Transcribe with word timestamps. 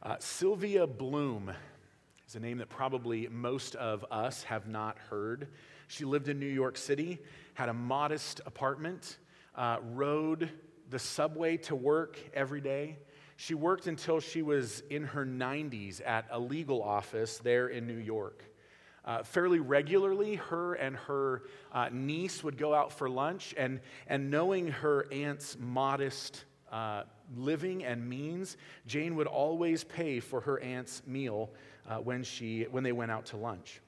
Uh, 0.00 0.14
Sylvia 0.20 0.86
Bloom 0.86 1.50
is 2.28 2.36
a 2.36 2.40
name 2.40 2.58
that 2.58 2.68
probably 2.68 3.26
most 3.26 3.74
of 3.74 4.04
us 4.12 4.44
have 4.44 4.68
not 4.68 4.96
heard. 5.10 5.48
She 5.88 6.04
lived 6.04 6.28
in 6.28 6.38
New 6.38 6.46
York 6.46 6.76
City, 6.76 7.18
had 7.54 7.68
a 7.68 7.74
modest 7.74 8.40
apartment, 8.46 9.18
uh, 9.56 9.78
rode 9.82 10.50
the 10.88 11.00
subway 11.00 11.56
to 11.56 11.74
work 11.74 12.16
every 12.32 12.60
day. 12.60 12.96
She 13.34 13.54
worked 13.54 13.88
until 13.88 14.20
she 14.20 14.40
was 14.40 14.84
in 14.88 15.02
her 15.02 15.26
90s 15.26 16.00
at 16.06 16.26
a 16.30 16.38
legal 16.38 16.80
office 16.80 17.38
there 17.38 17.66
in 17.66 17.88
New 17.88 17.98
York. 17.98 18.44
Uh, 19.04 19.24
fairly 19.24 19.58
regularly, 19.58 20.36
her 20.36 20.74
and 20.74 20.94
her 20.94 21.42
uh, 21.72 21.88
niece 21.90 22.44
would 22.44 22.56
go 22.56 22.72
out 22.72 22.92
for 22.92 23.10
lunch, 23.10 23.52
and, 23.58 23.80
and 24.06 24.30
knowing 24.30 24.68
her 24.68 25.08
aunt's 25.10 25.56
modest 25.58 26.44
uh, 26.70 27.02
living 27.36 27.84
and 27.84 28.08
means, 28.08 28.56
Jane 28.86 29.16
would 29.16 29.26
always 29.26 29.84
pay 29.84 30.20
for 30.20 30.40
her 30.40 30.60
aunt's 30.60 31.02
meal 31.06 31.50
uh, 31.88 31.96
when, 31.96 32.22
she, 32.22 32.64
when 32.70 32.84
they 32.84 32.92
went 32.92 33.10
out 33.10 33.26
to 33.26 33.36
lunch. 33.36 33.80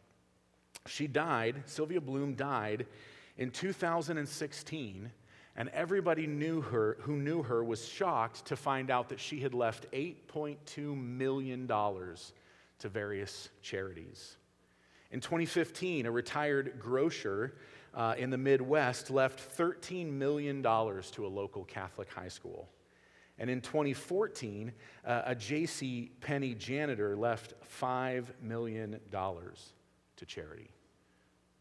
She 0.86 1.06
died, 1.06 1.62
Sylvia 1.66 2.00
Bloom 2.00 2.34
died 2.34 2.86
in 3.36 3.50
2016, 3.50 5.10
and 5.56 5.68
everybody 5.70 6.26
knew 6.26 6.60
her, 6.60 6.96
who 7.00 7.16
knew 7.16 7.42
her 7.42 7.62
was 7.62 7.86
shocked 7.86 8.46
to 8.46 8.56
find 8.56 8.90
out 8.90 9.08
that 9.08 9.20
she 9.20 9.40
had 9.40 9.52
left 9.52 9.90
$8.2 9.92 10.96
million 10.96 11.66
to 11.66 12.88
various 12.88 13.48
charities. 13.62 14.36
In 15.10 15.20
2015, 15.20 16.06
a 16.06 16.10
retired 16.10 16.78
grocer 16.78 17.56
uh, 17.94 18.14
in 18.16 18.30
the 18.30 18.38
Midwest 18.38 19.10
left 19.10 19.56
$13 19.58 20.12
million 20.12 20.62
to 20.62 21.26
a 21.26 21.28
local 21.28 21.64
Catholic 21.64 22.10
high 22.10 22.28
school. 22.28 22.68
And 23.40 23.48
in 23.48 23.62
2014, 23.62 24.70
uh, 25.04 25.22
a 25.24 25.34
J.C. 25.34 26.10
Penney 26.20 26.54
janitor 26.54 27.16
left 27.16 27.54
$5 27.80 28.26
million 28.42 29.00
to 29.10 30.26
charity. 30.26 30.70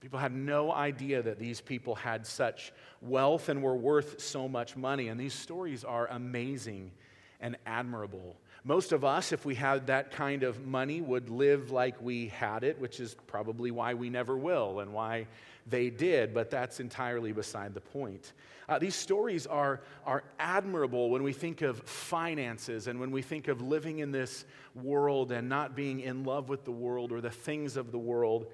People 0.02 0.20
had 0.20 0.34
no 0.34 0.74
idea 0.74 1.22
that 1.22 1.40
these 1.40 1.62
people 1.62 1.96
had 1.96 2.28
such 2.28 2.74
wealth 3.02 3.48
and 3.48 3.64
were 3.64 3.78
worth 3.78 4.22
so 4.22 4.48
much 4.48 4.76
money. 4.76 5.08
And 5.08 5.18
these 5.18 5.34
stories 5.34 5.86
are 5.86 6.08
amazing 6.08 6.92
and 7.40 7.58
admirable. 7.66 8.36
Most 8.64 8.92
of 8.92 9.06
us, 9.06 9.32
if 9.32 9.46
we 9.46 9.56
had 9.56 9.88
that 9.88 10.12
kind 10.12 10.44
of 10.44 10.66
money, 10.66 11.02
would 11.02 11.30
live 11.30 11.72
like 11.72 12.02
we 12.02 12.28
had 12.28 12.64
it, 12.64 12.80
which 12.80 13.00
is 13.00 13.16
probably 13.28 13.72
why 13.72 13.94
we 13.94 14.10
never 14.10 14.38
will 14.38 14.82
and 14.82 14.94
why 14.94 15.28
they 15.68 15.90
did, 15.90 16.34
but 16.34 16.50
that's 16.50 16.80
entirely 16.80 17.32
beside 17.32 17.74
the 17.74 17.82
point. 17.82 18.34
Uh, 18.68 18.78
these 18.80 18.96
stories 18.96 19.48
are, 19.48 19.82
are 20.06 20.24
admirable 20.40 21.10
when 21.10 21.24
we 21.24 21.34
think 21.34 21.62
of 21.62 21.80
finances 21.80 22.88
and 22.88 23.00
when 23.00 23.12
we 23.12 23.22
think 23.22 23.48
of 23.48 23.62
living 23.62 24.00
in 24.00 24.12
this 24.12 24.46
world 24.76 25.32
and 25.32 25.48
not 25.48 25.76
being 25.76 26.02
in 26.02 26.24
love 26.24 26.50
with 26.50 26.66
the 26.66 26.72
world 26.72 27.12
or 27.12 27.22
the 27.22 27.30
things 27.30 27.78
of 27.78 27.92
the 27.92 27.98
world. 27.98 28.48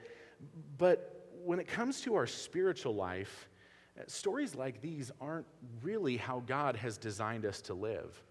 But 0.78 1.30
when 1.44 1.60
it 1.60 1.68
comes 1.68 2.02
to 2.02 2.16
our 2.16 2.28
spiritual 2.28 2.96
life, 2.96 3.50
stories 4.08 4.56
like 4.56 4.82
these 4.82 5.12
aren't 5.20 5.48
really 5.82 6.18
how 6.18 6.44
God 6.46 6.76
has 6.76 6.98
designed 6.98 7.46
us 7.46 7.62
to 7.62 7.74
live. 7.74 8.22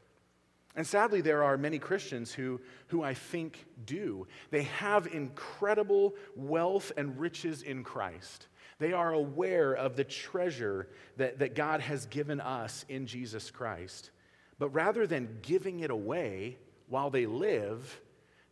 And 0.77 0.87
sadly, 0.87 1.21
there 1.21 1.45
are 1.45 1.57
many 1.57 1.79
Christians 1.79 2.33
who, 2.33 2.61
who 2.89 3.03
I 3.03 3.15
think 3.15 3.65
do. 3.87 4.27
They 4.51 4.65
have 4.65 5.07
incredible 5.07 6.15
wealth 6.35 6.91
and 6.97 7.19
riches 7.19 7.63
in 7.63 7.85
Christ. 7.85 8.49
They 8.81 8.93
are 8.93 9.13
aware 9.13 9.73
of 9.75 9.95
the 9.95 10.05
treasure 10.05 10.89
that, 11.17 11.39
that 11.39 11.55
God 11.55 11.81
has 11.81 12.07
given 12.07 12.41
us 12.41 12.85
in 12.89 13.07
Jesus 13.07 13.51
Christ. 13.51 14.11
But 14.59 14.71
rather 14.71 15.07
than 15.07 15.39
giving 15.43 15.81
it 15.81 15.91
away 15.91 16.59
while 16.89 17.11
they 17.11 17.27
live, 17.27 18.01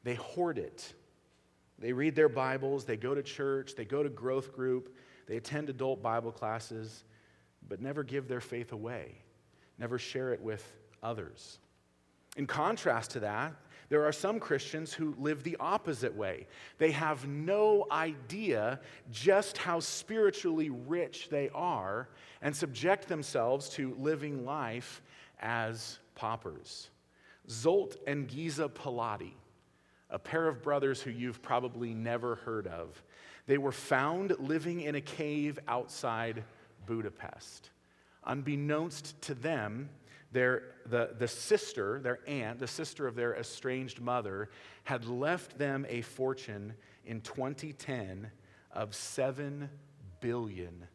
they 0.05 0.15
hoard 0.15 0.59
it. 0.59 0.95
They 1.79 1.93
read 1.93 2.15
their 2.15 2.29
Bibles, 2.29 2.85
they 2.85 2.97
go 2.97 3.15
to 3.15 3.23
church, 3.23 3.75
they 3.75 3.85
go 3.85 4.05
to 4.05 4.09
growth 4.09 4.53
group, 4.53 4.95
they 5.27 5.37
attend 5.37 5.69
adult 5.69 6.01
Bible 6.03 6.31
classes, 6.31 7.03
but 7.69 7.81
never 7.81 8.05
give 8.05 8.29
their 8.29 8.41
faith 8.41 8.71
away, 8.71 9.17
never 9.79 9.99
share 9.99 10.33
it 10.33 10.41
with 10.41 10.65
others. 11.03 11.59
In 12.37 12.47
contrast 12.47 13.11
to 13.13 13.21
that, 13.21 13.55
there 13.89 14.07
are 14.07 14.13
some 14.13 14.41
Christians 14.41 14.95
who 14.95 15.15
live 15.19 15.43
the 15.43 15.59
opposite 15.61 16.15
way. 16.15 16.47
They 16.79 16.93
have 16.93 17.27
no 17.29 17.87
idea 17.91 18.81
just 19.11 19.59
how 19.59 19.81
spiritually 19.81 20.71
rich 20.71 21.29
they 21.29 21.51
are 21.55 22.09
and 22.41 22.57
subject 22.57 23.07
themselves 23.07 23.69
to 23.71 23.95
living 23.99 24.47
life 24.47 25.03
as 25.41 25.99
paupers. 26.15 26.89
Zolt 27.49 27.97
and 28.07 28.29
Giza 28.29 28.69
Palati, 28.69 29.33
a 30.09 30.19
pair 30.19 30.49
of 30.49 30.63
brothers 30.63 31.03
who 31.03 31.11
you've 31.11 31.43
probably 31.43 31.93
never 31.93 32.37
heard 32.37 32.67
of, 32.69 33.03
they 33.47 33.59
were 33.59 33.73
found 33.73 34.35
living 34.39 34.81
in 34.81 34.95
a 34.95 35.01
cave 35.03 35.59
outside 35.69 36.45
Budapest. 36.87 37.69
Unbeknownst 38.25 39.21
to 39.23 39.35
them, 39.35 39.91
their, 40.33 40.63
the, 40.87 41.11
the 41.19 41.29
sister, 41.29 42.01
their 42.01 42.21
aunt, 42.27 42.59
the 42.59 42.67
sister 42.67 43.07
of 43.07 43.15
their 43.15 43.35
estranged 43.37 44.01
mother, 44.01 44.51
had 44.85 45.07
left 45.07 45.59
them 45.59 45.87
a 45.89 46.01
fortune 46.03 46.75
in 47.05 47.21
2010 47.21 48.31
of 48.73 48.91
$7 48.91 49.69
billion. 50.21 50.87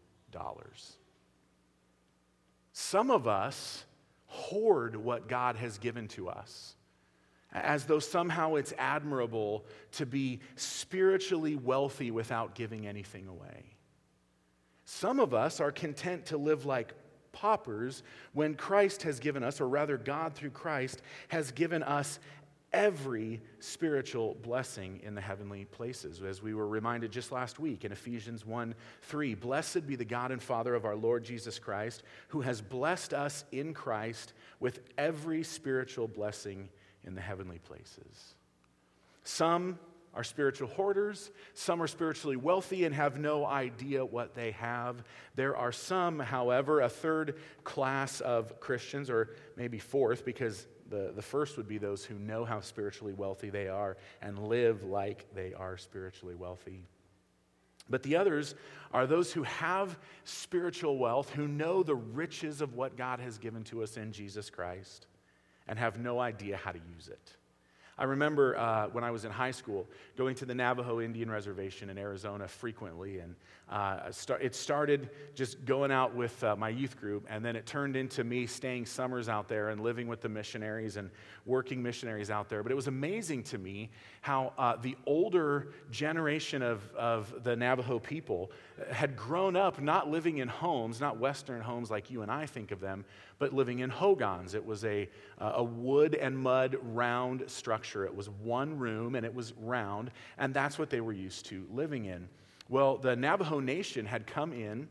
Some 2.73 3.11
of 3.11 3.27
us 3.27 3.85
hoard 4.27 4.95
what 4.95 5.27
God 5.27 5.55
has 5.55 5.77
given 5.77 6.07
to 6.09 6.29
us 6.29 6.75
as 7.51 7.85
though 7.85 7.99
somehow 7.99 8.55
it's 8.55 8.73
admirable 8.77 9.65
to 9.93 10.05
be 10.05 10.39
spiritually 10.55 11.55
wealthy 11.55 12.11
without 12.11 12.55
giving 12.55 12.85
anything 12.85 13.27
away. 13.27 13.77
Some 14.85 15.19
of 15.19 15.33
us 15.33 15.59
are 15.59 15.71
content 15.71 16.27
to 16.27 16.37
live 16.37 16.65
like 16.65 16.93
paupers 17.37 18.01
when 18.33 18.55
Christ 18.55 19.03
has 19.03 19.19
given 19.19 19.43
us, 19.43 19.61
or 19.61 19.67
rather, 19.67 19.97
God 19.97 20.33
through 20.33 20.49
Christ 20.49 21.01
has 21.27 21.51
given 21.51 21.83
us 21.83 22.19
every 22.73 23.41
spiritual 23.59 24.35
blessing 24.41 24.99
in 25.03 25.13
the 25.13 25.21
heavenly 25.21 25.65
places. 25.65 26.21
As 26.21 26.41
we 26.41 26.55
were 26.55 26.67
reminded 26.67 27.11
just 27.11 27.31
last 27.31 27.59
week 27.59 27.85
in 27.85 27.91
Ephesians 27.91 28.45
1 28.45 28.73
3, 29.03 29.35
blessed 29.35 29.85
be 29.85 29.95
the 29.95 30.03
God 30.03 30.31
and 30.31 30.41
Father 30.41 30.73
of 30.73 30.83
our 30.83 30.95
Lord 30.95 31.23
Jesus 31.23 31.59
Christ, 31.59 32.01
who 32.29 32.41
has 32.41 32.59
blessed 32.59 33.13
us 33.13 33.45
in 33.51 33.73
Christ 33.73 34.33
with 34.59 34.79
every 34.97 35.43
spiritual 35.43 36.07
blessing 36.07 36.69
in 37.05 37.13
the 37.13 37.21
heavenly 37.21 37.59
places. 37.59 38.35
Some 39.23 39.77
are 40.17 40.23
spiritual 40.23 40.67
hoarders. 40.67 41.29
Some 41.53 41.79
are 41.79 41.87
spiritually 41.87 42.37
wealthy 42.37 42.85
and 42.85 42.95
have 42.95 43.19
no 43.19 43.45
idea 43.45 44.03
what 44.03 44.33
they 44.33 44.51
have. 44.51 45.03
There 45.35 45.55
are 45.55 45.71
some, 45.71 46.17
however, 46.17 46.81
a 46.81 46.89
third 46.89 47.35
class 47.63 48.19
of 48.19 48.59
Christians, 48.59 49.11
or 49.11 49.35
maybe 49.55 49.77
fourth, 49.77 50.25
because 50.25 50.65
the, 50.89 51.11
the 51.15 51.21
first 51.21 51.55
would 51.55 51.67
be 51.67 51.77
those 51.77 52.03
who 52.03 52.15
know 52.15 52.45
how 52.45 52.61
spiritually 52.61 53.13
wealthy 53.13 53.51
they 53.51 53.67
are 53.67 53.95
and 54.23 54.39
live 54.39 54.83
like 54.83 55.27
they 55.35 55.53
are 55.53 55.77
spiritually 55.77 56.33
wealthy. 56.33 56.83
But 57.87 58.01
the 58.01 58.15
others 58.15 58.55
are 58.91 59.05
those 59.05 59.31
who 59.31 59.43
have 59.43 59.99
spiritual 60.23 60.97
wealth, 60.97 61.29
who 61.29 61.47
know 61.47 61.83
the 61.83 61.95
riches 61.95 62.61
of 62.61 62.73
what 62.73 62.97
God 62.97 63.19
has 63.19 63.37
given 63.37 63.63
to 63.65 63.83
us 63.83 63.97
in 63.97 64.11
Jesus 64.11 64.49
Christ, 64.49 65.05
and 65.67 65.77
have 65.77 65.99
no 65.99 66.19
idea 66.19 66.57
how 66.57 66.71
to 66.71 66.79
use 66.95 67.07
it. 67.07 67.37
I 67.97 68.03
remember 68.03 68.57
uh, 68.57 68.87
when 68.89 69.03
I 69.03 69.11
was 69.11 69.25
in 69.25 69.31
high 69.31 69.51
school 69.51 69.87
going 70.17 70.35
to 70.35 70.45
the 70.45 70.53
Navajo 70.53 71.01
Indian 71.01 71.31
Reservation 71.31 71.89
in 71.89 71.97
Arizona 71.97 72.47
frequently, 72.47 73.19
and 73.19 73.35
uh, 73.69 74.11
it 74.39 74.55
started 74.55 75.09
just 75.35 75.65
going 75.65 75.91
out 75.91 76.15
with 76.15 76.41
uh, 76.41 76.55
my 76.55 76.69
youth 76.69 76.97
group, 76.97 77.25
and 77.29 77.43
then 77.43 77.57
it 77.57 77.65
turned 77.65 77.97
into 77.97 78.23
me 78.23 78.47
staying 78.47 78.85
summers 78.85 79.27
out 79.27 79.49
there 79.49 79.69
and 79.69 79.81
living 79.81 80.07
with 80.07 80.21
the 80.21 80.29
missionaries 80.29 80.95
and 80.95 81.09
working 81.45 81.83
missionaries 81.83 82.29
out 82.29 82.47
there. 82.47 82.63
But 82.63 82.71
it 82.71 82.75
was 82.75 82.87
amazing 82.87 83.43
to 83.43 83.57
me 83.57 83.89
how 84.21 84.53
uh, 84.57 84.77
the 84.77 84.95
older 85.05 85.73
generation 85.91 86.61
of, 86.61 86.81
of 86.95 87.43
the 87.43 87.57
Navajo 87.57 87.99
people 87.99 88.51
had 88.89 89.17
grown 89.17 89.57
up 89.57 89.81
not 89.81 90.09
living 90.09 90.37
in 90.37 90.47
homes, 90.47 91.01
not 91.01 91.17
Western 91.17 91.61
homes 91.61 91.91
like 91.91 92.09
you 92.09 92.21
and 92.21 92.31
I 92.31 92.45
think 92.45 92.71
of 92.71 92.79
them, 92.79 93.03
but 93.37 93.53
living 93.53 93.79
in 93.79 93.89
hogans. 93.89 94.53
It 94.53 94.65
was 94.65 94.85
a, 94.85 95.09
a 95.39 95.63
wood 95.63 96.15
and 96.15 96.37
mud 96.37 96.77
round 96.81 97.43
structure. 97.47 98.05
It 98.05 98.15
was 98.15 98.29
one 98.29 98.77
room 98.77 99.15
and 99.15 99.25
it 99.25 99.33
was 99.33 99.53
round, 99.59 100.11
and 100.37 100.53
that's 100.53 100.79
what 100.79 100.89
they 100.89 101.01
were 101.01 101.13
used 101.13 101.47
to 101.47 101.67
living 101.73 102.05
in. 102.05 102.29
Well, 102.69 102.97
the 102.97 103.15
Navajo 103.15 103.59
Nation 103.59 104.05
had 104.05 104.27
come 104.27 104.53
in 104.53 104.87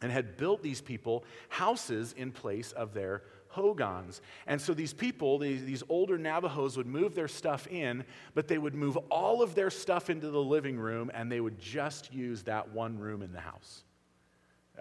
and 0.00 0.10
had 0.10 0.36
built 0.36 0.62
these 0.62 0.80
people 0.80 1.24
houses 1.48 2.12
in 2.16 2.32
place 2.32 2.72
of 2.72 2.92
their 2.92 3.22
hogans. 3.48 4.20
And 4.46 4.60
so 4.60 4.74
these 4.74 4.92
people, 4.92 5.38
these, 5.38 5.64
these 5.64 5.82
older 5.88 6.18
Navajos, 6.18 6.76
would 6.76 6.86
move 6.86 7.14
their 7.14 7.28
stuff 7.28 7.66
in, 7.66 8.04
but 8.34 8.48
they 8.48 8.58
would 8.58 8.74
move 8.74 8.96
all 9.10 9.42
of 9.42 9.54
their 9.54 9.70
stuff 9.70 10.10
into 10.10 10.30
the 10.30 10.42
living 10.42 10.78
room 10.78 11.10
and 11.14 11.30
they 11.30 11.40
would 11.40 11.58
just 11.58 12.12
use 12.12 12.42
that 12.44 12.70
one 12.70 12.98
room 12.98 13.22
in 13.22 13.32
the 13.32 13.40
house. 13.40 13.84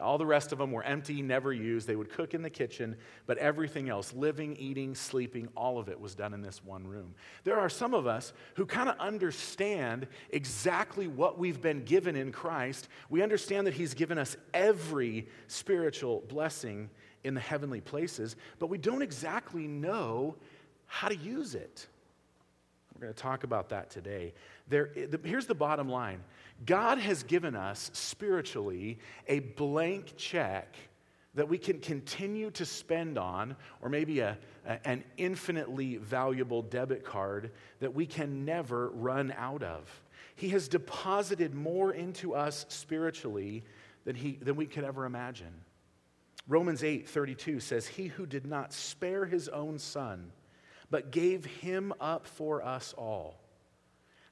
All 0.02 0.18
the 0.18 0.26
rest 0.26 0.52
of 0.52 0.58
them 0.58 0.72
were 0.72 0.84
empty, 0.84 1.22
never 1.22 1.54
used. 1.54 1.88
They 1.88 1.96
would 1.96 2.10
cook 2.10 2.34
in 2.34 2.42
the 2.42 2.50
kitchen, 2.50 2.96
but 3.26 3.38
everything 3.38 3.90
else, 3.90 4.14
living, 4.14 4.56
eating, 4.58 4.96
sleeping, 4.96 5.48
all 5.56 5.78
of 5.78 5.88
it 5.90 6.00
was 6.00 6.16
done 6.16 6.34
in 6.34 6.42
this 6.42 6.64
one 6.64 6.86
room. 6.86 7.14
There 7.44 7.60
are 7.60 7.70
some 7.70 7.94
of 7.94 8.08
us 8.08 8.34
who 8.56 8.66
kind 8.66 8.90
of 8.90 8.98
understand 9.00 10.08
exactly 10.32 11.08
what 11.08 11.38
we've 11.38 11.62
been 11.62 11.84
given 11.84 12.16
in 12.16 12.32
Christ. 12.32 12.88
We 13.10 13.22
understand 13.22 13.68
that 13.68 13.74
He's 13.74 13.94
given 13.94 14.18
us 14.18 14.36
every 14.54 15.28
spiritual 15.48 16.24
blessing 16.28 16.90
in 17.24 17.34
the 17.34 17.42
heavenly 17.42 17.82
places, 17.82 18.36
but 18.60 18.68
we 18.68 18.78
don't 18.78 19.02
exactly 19.02 19.68
know 19.68 20.36
how 20.88 21.08
to 21.08 21.16
use 21.16 21.56
it. 21.56 21.88
We're 22.96 23.08
going 23.08 23.14
to 23.14 23.20
talk 23.22 23.44
about 23.44 23.70
that 23.70 23.90
today. 23.90 24.34
There, 24.68 24.92
here's 25.24 25.48
the 25.48 25.56
bottom 25.56 25.90
line 25.90 26.24
God 26.66 27.00
has 27.00 27.24
given 27.24 27.56
us 27.56 27.90
spiritually 27.94 29.00
a 29.28 29.40
blank 29.40 30.14
check 30.18 30.76
that 31.34 31.48
we 31.48 31.58
can 31.58 31.80
continue 31.80 32.52
to 32.52 32.66
spend 32.66 33.18
on, 33.18 33.56
or 33.82 33.90
maybe 33.90 34.20
a, 34.20 34.38
a, 34.66 34.88
an 34.88 35.04
infinitely 35.18 35.96
valuable 35.98 36.62
debit 36.62 37.06
card 37.06 37.52
that 37.80 37.94
we 37.94 38.06
can 38.06 38.44
never 38.44 38.90
run 38.90 39.34
out 39.38 39.64
of. 39.64 39.90
He 40.36 40.50
has 40.50 40.68
deposited 40.68 41.56
more 41.56 41.94
into 41.94 42.36
us 42.36 42.66
spiritually 42.68 43.64
than, 44.04 44.16
he, 44.16 44.38
than 44.42 44.56
we 44.56 44.66
could 44.66 44.84
ever 44.84 45.06
imagine. 45.06 45.54
Romans 46.48 46.84
8 46.84 47.08
32 47.08 47.60
says, 47.60 47.88
He 47.88 48.08
who 48.08 48.26
did 48.26 48.46
not 48.46 48.74
spare 48.74 49.26
his 49.26 49.48
own 49.48 49.80
son, 49.80 50.32
but 50.90 51.12
gave 51.12 51.46
him 51.46 51.94
up 52.02 52.28
for 52.28 52.62
us 52.62 52.94
all 52.98 53.41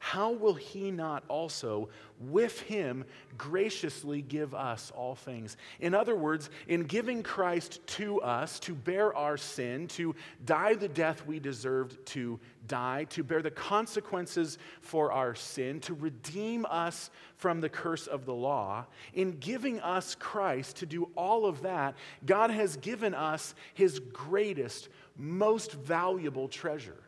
how 0.02 0.32
will 0.32 0.54
he 0.54 0.92
not 0.92 1.26
also, 1.28 1.90
with 2.20 2.62
him, 2.62 3.04
graciously 3.38 4.22
give 4.22 4.56
us 4.56 4.94
all 4.96 5.14
things? 5.14 5.58
In 5.82 5.94
other 5.94 6.16
words, 6.16 6.50
in 6.70 6.86
giving 6.86 7.22
Christ 7.22 7.86
to 7.98 8.22
us 8.22 8.62
to 8.62 8.74
bear 8.74 9.14
our 9.14 9.36
sin, 9.36 9.88
to 9.90 10.16
die 10.46 10.76
the 10.76 10.88
death 10.88 11.26
we 11.28 11.40
deserved 11.40 12.04
to 12.08 12.40
die, 12.66 13.04
to 13.10 13.24
bear 13.24 13.42
the 13.42 13.52
consequences 13.52 14.58
for 14.80 15.12
our 15.12 15.36
sin, 15.36 15.82
to 15.82 15.94
redeem 15.94 16.66
us 16.70 17.10
from 17.36 17.60
the 17.60 17.70
curse 17.70 18.08
of 18.08 18.26
the 18.26 18.34
law, 18.34 18.86
in 19.14 19.38
giving 19.40 19.82
us 19.82 20.16
Christ 20.16 20.78
to 20.78 20.86
do 20.86 21.10
all 21.16 21.46
of 21.46 21.62
that, 21.64 21.96
God 22.26 22.52
has 22.52 22.78
given 22.78 23.14
us 23.14 23.54
his 23.74 24.00
greatest, 24.00 24.88
most 25.18 25.74
valuable 25.74 26.48
treasure. 26.48 27.04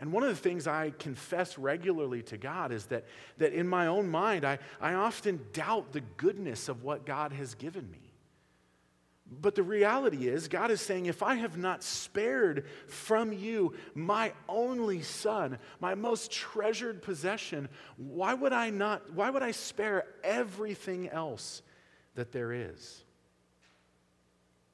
And 0.00 0.12
one 0.12 0.22
of 0.22 0.30
the 0.30 0.34
things 0.34 0.66
I 0.66 0.90
confess 0.98 1.58
regularly 1.58 2.22
to 2.24 2.38
God 2.38 2.72
is 2.72 2.86
that, 2.86 3.04
that 3.36 3.52
in 3.52 3.68
my 3.68 3.86
own 3.86 4.08
mind, 4.08 4.46
I, 4.46 4.58
I 4.80 4.94
often 4.94 5.40
doubt 5.52 5.92
the 5.92 6.00
goodness 6.16 6.70
of 6.70 6.82
what 6.82 7.04
God 7.04 7.32
has 7.32 7.54
given 7.54 7.88
me. 7.90 7.98
But 9.30 9.54
the 9.54 9.62
reality 9.62 10.26
is, 10.26 10.48
God 10.48 10.70
is 10.70 10.80
saying, 10.80 11.06
if 11.06 11.22
I 11.22 11.34
have 11.34 11.56
not 11.56 11.84
spared 11.84 12.66
from 12.88 13.32
you 13.32 13.74
my 13.94 14.32
only 14.48 15.02
son, 15.02 15.58
my 15.80 15.94
most 15.94 16.32
treasured 16.32 17.02
possession, 17.02 17.68
why 17.96 18.34
would 18.34 18.52
I 18.52 18.70
not, 18.70 19.12
why 19.12 19.28
would 19.30 19.42
I 19.42 19.52
spare 19.52 20.04
everything 20.24 21.10
else 21.10 21.62
that 22.16 22.32
there 22.32 22.52
is? 22.52 23.04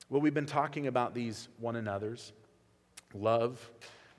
Well, 0.09 0.23
we've 0.23 0.33
been 0.33 0.47
talking 0.47 0.87
about 0.87 1.15
these 1.15 1.49
one 1.59 1.77
another's 1.77 2.33
love, 3.13 3.71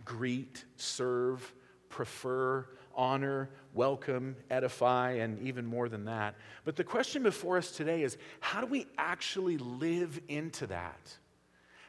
greet, 0.07 0.63
serve, 0.77 1.53
prefer, 1.89 2.65
honor, 2.95 3.49
welcome, 3.73 4.37
edify, 4.49 5.11
and 5.11 5.39
even 5.41 5.65
more 5.65 5.89
than 5.89 6.05
that. 6.05 6.35
But 6.63 6.77
the 6.77 6.83
question 6.83 7.23
before 7.23 7.57
us 7.57 7.71
today 7.71 8.03
is 8.03 8.17
how 8.39 8.61
do 8.61 8.67
we 8.67 8.87
actually 8.97 9.57
live 9.57 10.19
into 10.29 10.65
that? 10.67 11.17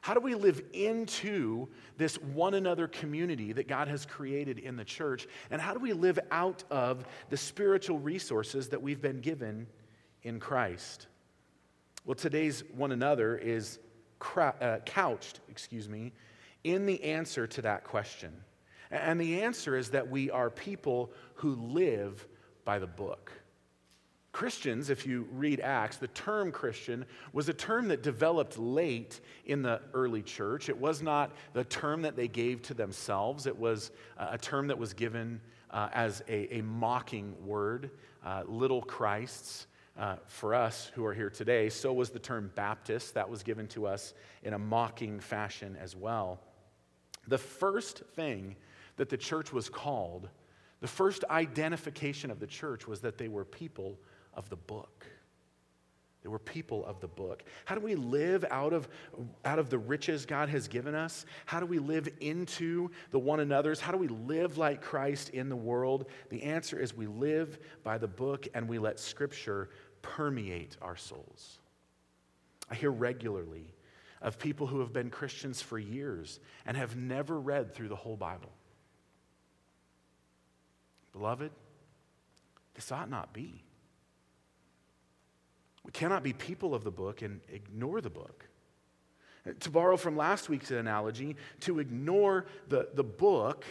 How 0.00 0.14
do 0.14 0.20
we 0.20 0.34
live 0.34 0.60
into 0.72 1.68
this 1.96 2.16
one 2.16 2.54
another 2.54 2.88
community 2.88 3.52
that 3.52 3.68
God 3.68 3.88
has 3.88 4.04
created 4.04 4.58
in 4.58 4.76
the 4.76 4.84
church? 4.84 5.28
And 5.50 5.60
how 5.60 5.72
do 5.72 5.78
we 5.78 5.92
live 5.92 6.18
out 6.30 6.64
of 6.70 7.04
the 7.30 7.36
spiritual 7.36 7.98
resources 8.00 8.68
that 8.68 8.82
we've 8.82 9.00
been 9.00 9.20
given 9.20 9.66
in 10.24 10.40
Christ? 10.40 11.06
Well, 12.04 12.16
today's 12.16 12.64
one 12.74 12.90
another 12.92 13.36
is 13.36 13.78
uh, 14.36 14.78
couched, 14.84 15.40
excuse 15.48 15.88
me, 15.88 16.12
in 16.64 16.86
the 16.86 17.02
answer 17.04 17.46
to 17.46 17.62
that 17.62 17.84
question. 17.84 18.32
And 18.90 19.20
the 19.20 19.42
answer 19.42 19.76
is 19.76 19.90
that 19.90 20.10
we 20.10 20.30
are 20.30 20.50
people 20.50 21.12
who 21.34 21.54
live 21.54 22.26
by 22.64 22.78
the 22.78 22.86
book. 22.86 23.32
Christians, 24.32 24.88
if 24.88 25.06
you 25.06 25.26
read 25.32 25.58
Acts, 25.60 25.96
the 25.96 26.08
term 26.08 26.52
Christian 26.52 27.04
was 27.32 27.48
a 27.48 27.52
term 27.52 27.88
that 27.88 28.02
developed 28.02 28.58
late 28.58 29.20
in 29.46 29.62
the 29.62 29.80
early 29.94 30.22
church. 30.22 30.68
It 30.68 30.78
was 30.78 31.02
not 31.02 31.32
the 31.54 31.64
term 31.64 32.02
that 32.02 32.14
they 32.14 32.28
gave 32.28 32.62
to 32.62 32.74
themselves, 32.74 33.46
it 33.46 33.58
was 33.58 33.90
a 34.16 34.38
term 34.38 34.68
that 34.68 34.78
was 34.78 34.92
given 34.92 35.40
uh, 35.70 35.88
as 35.92 36.22
a, 36.28 36.58
a, 36.58 36.62
mocking 36.62 37.34
word, 37.44 37.90
uh, 38.24 38.44
little 38.46 38.82
Christs. 38.82 39.66
Uh, 39.96 40.14
for 40.28 40.54
us 40.54 40.92
who 40.94 41.04
are 41.04 41.12
here 41.12 41.28
today, 41.28 41.68
so 41.68 41.92
was 41.92 42.10
the 42.10 42.20
term 42.20 42.52
Baptist. 42.54 43.14
That 43.14 43.28
was 43.28 43.42
given 43.42 43.66
to 43.66 43.88
us 43.88 44.14
in 44.44 44.52
a 44.52 44.58
mocking 44.58 45.18
fashion 45.18 45.76
as 45.80 45.96
well. 45.96 46.38
The 47.28 47.38
first 47.38 48.02
thing 48.14 48.56
that 48.96 49.08
the 49.08 49.16
church 49.16 49.52
was 49.52 49.68
called, 49.68 50.28
the 50.80 50.88
first 50.88 51.24
identification 51.28 52.30
of 52.30 52.40
the 52.40 52.46
church 52.46 52.86
was 52.86 53.00
that 53.00 53.18
they 53.18 53.28
were 53.28 53.44
people 53.44 53.98
of 54.34 54.48
the 54.48 54.56
book. 54.56 55.06
They 56.22 56.28
were 56.28 56.38
people 56.38 56.84
of 56.84 57.00
the 57.00 57.08
book. 57.08 57.44
How 57.64 57.74
do 57.76 57.80
we 57.80 57.94
live 57.94 58.44
out 58.50 58.72
of, 58.72 58.88
out 59.44 59.58
of 59.58 59.70
the 59.70 59.78
riches 59.78 60.26
God 60.26 60.48
has 60.48 60.66
given 60.66 60.94
us? 60.94 61.24
How 61.46 61.60
do 61.60 61.66
we 61.66 61.78
live 61.78 62.08
into 62.20 62.90
the 63.12 63.18
one 63.18 63.40
another's? 63.40 63.78
How 63.78 63.92
do 63.92 63.98
we 63.98 64.08
live 64.08 64.58
like 64.58 64.82
Christ 64.82 65.30
in 65.30 65.48
the 65.48 65.56
world? 65.56 66.06
The 66.30 66.42
answer 66.42 66.78
is 66.78 66.92
we 66.92 67.06
live 67.06 67.58
by 67.84 67.98
the 67.98 68.08
book 68.08 68.48
and 68.54 68.68
we 68.68 68.78
let 68.78 68.98
Scripture 68.98 69.70
permeate 70.02 70.76
our 70.82 70.96
souls. 70.96 71.60
I 72.68 72.74
hear 72.74 72.90
regularly 72.90 73.74
of 74.20 74.38
people 74.38 74.66
who 74.66 74.80
have 74.80 74.92
been 74.92 75.10
Christians 75.10 75.62
for 75.62 75.78
years 75.78 76.40
and 76.66 76.76
have 76.76 76.96
never 76.96 77.38
read 77.38 77.74
through 77.74 77.88
the 77.88 77.96
whole 77.96 78.16
Bible. 78.16 78.52
Beloved, 81.12 81.50
this 82.74 82.92
ought 82.92 83.10
not 83.10 83.32
be. 83.32 83.62
We 85.84 85.92
cannot 85.92 86.22
be 86.22 86.32
people 86.32 86.74
of 86.74 86.84
the 86.84 86.90
book 86.90 87.22
and 87.22 87.40
ignore 87.48 88.00
the 88.00 88.10
book. 88.10 88.44
To 89.60 89.70
borrow 89.70 89.96
from 89.96 90.16
last 90.16 90.48
week's 90.48 90.70
analogy, 90.70 91.36
to 91.60 91.78
ignore 91.78 92.44
the, 92.68 92.88
the 92.92 93.04
book, 93.04 93.64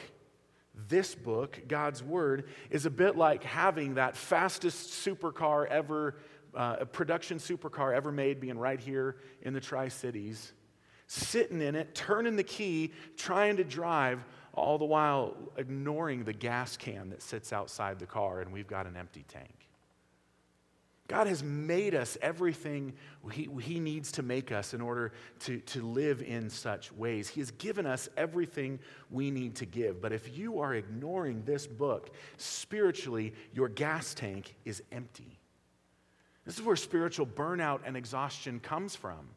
this 0.88 1.14
book, 1.14 1.62
God's 1.68 2.02
Word, 2.02 2.50
is 2.70 2.86
a 2.86 2.90
bit 2.90 3.16
like 3.16 3.44
having 3.44 3.96
that 3.96 4.18
fastest 4.18 5.06
supercar 5.06 5.68
ever 5.68 6.16
uh, 6.58 6.78
a 6.80 6.86
production 6.86 7.38
supercar 7.38 7.96
ever 7.96 8.12
made 8.12 8.40
being 8.40 8.58
right 8.58 8.80
here 8.80 9.18
in 9.44 9.54
the 9.54 9.62
Tri 9.62 9.88
Cities, 9.90 10.54
sitting 11.06 11.62
in 11.62 11.76
it, 11.76 11.94
turning 11.94 12.36
the 12.36 12.44
key, 12.44 12.92
trying 13.16 13.56
to 13.58 13.64
drive, 13.64 14.26
all 14.54 14.80
the 14.80 14.86
while 14.86 15.36
ignoring 15.56 16.24
the 16.24 16.34
gas 16.34 16.76
can 16.76 17.12
that 17.12 17.22
sits 17.22 17.54
outside 17.54 18.00
the 18.00 18.08
car, 18.08 18.42
and 18.42 18.52
we've 18.52 18.68
got 18.68 18.88
an 18.88 18.98
empty 18.98 19.24
tank. 19.28 19.54
God 21.08 21.28
has 21.28 21.44
made 21.44 21.94
us 21.94 22.18
everything 22.22 22.94
he, 23.32 23.48
he, 23.62 23.80
needs 23.80 24.12
to 24.14 24.24
make 24.24 24.52
us 24.52 24.74
in 24.74 24.82
order 24.82 25.14
to, 25.42 25.60
to 25.60 25.82
live 25.82 26.22
in 26.22 26.50
such 26.50 26.92
ways. 26.92 27.30
He 27.30 27.40
has 27.40 27.52
given 27.52 27.86
us 27.86 28.10
everything 28.18 28.80
we 29.10 29.32
need 29.32 29.56
to 29.58 29.66
give. 29.66 30.02
But 30.02 30.12
if 30.12 30.36
you 30.38 30.60
are 30.60 30.74
ignoring 30.74 31.44
this 31.46 31.66
book, 31.66 32.10
spiritually, 32.36 33.34
your 33.54 33.70
gas 33.70 34.14
tank 34.14 34.56
is 34.66 34.84
empty. 34.92 35.40
This 36.48 36.58
is 36.58 36.64
where 36.64 36.78
spiritual 36.78 37.26
burnout 37.28 37.82
and 37.86 37.98
exhaustion 37.98 38.62
comes 38.62 38.96
from. 38.96 39.28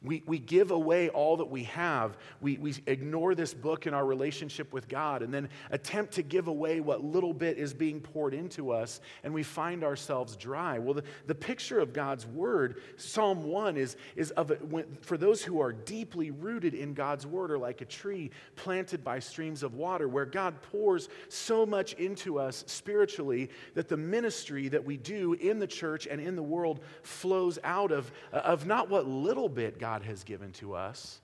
We, 0.00 0.22
we 0.26 0.38
give 0.38 0.70
away 0.70 1.08
all 1.08 1.38
that 1.38 1.50
we 1.50 1.64
have. 1.64 2.16
We, 2.40 2.56
we 2.56 2.72
ignore 2.86 3.34
this 3.34 3.52
book 3.52 3.88
in 3.88 3.94
our 3.94 4.06
relationship 4.06 4.72
with 4.72 4.86
God 4.86 5.22
and 5.22 5.34
then 5.34 5.48
attempt 5.72 6.14
to 6.14 6.22
give 6.22 6.46
away 6.46 6.78
what 6.78 7.02
little 7.02 7.34
bit 7.34 7.58
is 7.58 7.74
being 7.74 8.00
poured 8.00 8.32
into 8.32 8.70
us, 8.70 9.00
and 9.24 9.34
we 9.34 9.42
find 9.42 9.82
ourselves 9.82 10.36
dry. 10.36 10.78
Well, 10.78 10.94
the, 10.94 11.02
the 11.26 11.34
picture 11.34 11.80
of 11.80 11.92
God's 11.92 12.26
word, 12.26 12.80
Psalm 12.96 13.42
1, 13.42 13.76
is, 13.76 13.96
is 14.14 14.30
of 14.32 14.52
it, 14.52 14.60
for 15.00 15.16
those 15.16 15.42
who 15.42 15.60
are 15.60 15.72
deeply 15.72 16.30
rooted 16.30 16.74
in 16.74 16.94
God's 16.94 17.26
word, 17.26 17.50
are 17.50 17.58
like 17.58 17.80
a 17.80 17.84
tree 17.84 18.30
planted 18.54 19.02
by 19.02 19.18
streams 19.18 19.64
of 19.64 19.74
water, 19.74 20.08
where 20.08 20.26
God 20.26 20.62
pours 20.62 21.08
so 21.28 21.66
much 21.66 21.94
into 21.94 22.38
us 22.38 22.62
spiritually 22.68 23.50
that 23.74 23.88
the 23.88 23.96
ministry 23.96 24.68
that 24.68 24.84
we 24.84 24.96
do 24.96 25.32
in 25.32 25.58
the 25.58 25.66
church 25.66 26.06
and 26.08 26.20
in 26.20 26.36
the 26.36 26.42
world 26.42 26.84
flows 27.02 27.58
out 27.64 27.90
of, 27.90 28.12
of 28.30 28.64
not 28.64 28.88
what 28.88 29.08
little 29.08 29.48
bit 29.48 29.80
God 29.80 29.87
God 29.88 30.02
has 30.02 30.22
given 30.22 30.52
to 30.52 30.74
us, 30.74 31.18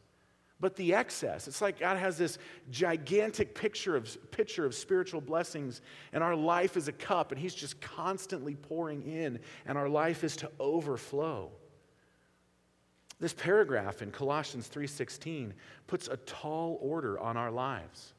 but 0.58 0.74
the 0.74 0.94
excess. 0.94 1.48
It's 1.48 1.60
like 1.60 1.80
God 1.80 1.98
has 1.98 2.16
this 2.16 2.38
gigantic 2.70 3.54
picture 3.54 3.94
of, 3.94 4.16
picture 4.30 4.64
of 4.64 4.74
spiritual 4.74 5.20
blessings, 5.20 5.82
and 6.14 6.24
our 6.24 6.34
life 6.34 6.78
is 6.78 6.88
a 6.88 6.92
cup, 6.92 7.30
and 7.30 7.38
He's 7.38 7.54
just 7.54 7.78
constantly 7.82 8.54
pouring 8.54 9.02
in, 9.02 9.38
and 9.66 9.76
our 9.76 9.90
life 9.90 10.24
is 10.24 10.34
to 10.36 10.50
overflow. 10.58 11.50
This 13.20 13.34
paragraph 13.34 14.00
in 14.00 14.10
Colossians 14.10 14.66
3:16 14.68 15.52
puts 15.86 16.08
a 16.08 16.16
tall 16.16 16.78
order 16.80 17.20
on 17.20 17.36
our 17.36 17.50
lives. 17.50 18.14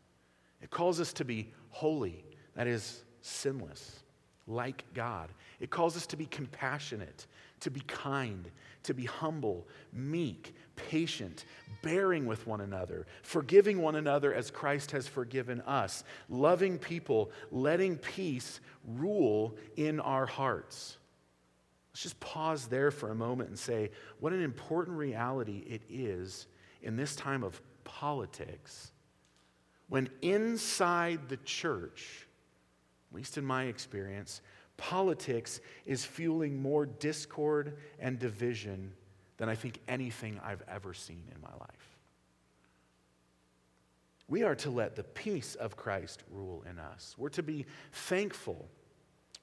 It 0.62 0.70
calls 0.70 1.00
us 1.00 1.12
to 1.14 1.26
be 1.26 1.52
holy, 1.72 2.24
that 2.54 2.68
is 2.68 3.04
sinless, 3.22 4.04
like 4.46 4.84
God. 4.94 5.32
It 5.60 5.72
calls 5.72 5.98
us 5.98 6.06
to 6.06 6.16
be 6.16 6.28
compassionate, 6.28 7.26
to 7.66 7.72
be 7.72 7.82
kind, 7.82 8.52
to 8.84 8.94
be 8.94 9.06
humble, 9.06 9.68
meek, 9.92 10.54
patient, 10.76 11.46
bearing 11.82 12.28
with 12.28 12.46
one 12.46 12.62
another, 12.62 13.08
forgiving 13.24 13.82
one 13.82 13.96
another 13.96 14.32
as 14.32 14.52
Christ 14.52 14.92
has 14.92 15.08
forgiven 15.08 15.62
us, 15.62 16.04
loving 16.30 16.78
people, 16.78 17.32
letting 17.50 17.98
peace 17.98 18.60
rule 18.88 19.56
in 19.78 20.00
our 20.00 20.28
hearts. 20.28 20.98
Let's 21.92 22.04
just 22.04 22.20
pause 22.20 22.68
there 22.68 22.92
for 22.92 23.10
a 23.10 23.16
moment 23.16 23.50
and 23.50 23.58
say 23.58 23.90
what 24.20 24.32
an 24.32 24.44
important 24.44 24.96
reality 24.96 25.64
it 25.68 25.82
is 25.90 26.46
in 26.84 26.98
this 26.98 27.16
time 27.16 27.44
of 27.44 27.60
politics 27.84 28.92
when 29.90 30.08
inside 30.22 31.30
the 31.30 31.38
church, 31.38 32.28
at 33.10 33.18
least 33.18 33.40
in 33.40 33.44
my 33.44 33.64
experience, 33.64 34.42
politics 34.78 35.62
is 35.86 36.06
fueling 36.06 36.62
more 36.62 36.86
discord 36.86 37.78
and 38.00 38.20
division 38.20 38.94
than 39.38 39.50
I 39.50 39.56
think 39.56 39.80
anything 39.88 40.40
I've 40.44 40.64
ever 40.68 40.94
seen 40.94 41.24
in 41.34 41.42
my 41.42 41.54
life. 41.60 41.98
We 44.28 44.44
are 44.44 44.56
to 44.56 44.72
let 44.72 44.96
the 44.96 45.04
peace 45.04 45.56
of 45.56 45.76
Christ 45.76 46.24
rule 46.32 46.64
in 46.70 46.80
us. 46.80 47.16
We're 47.18 47.30
to 47.30 47.44
be 47.44 47.66
thankful. 47.92 48.68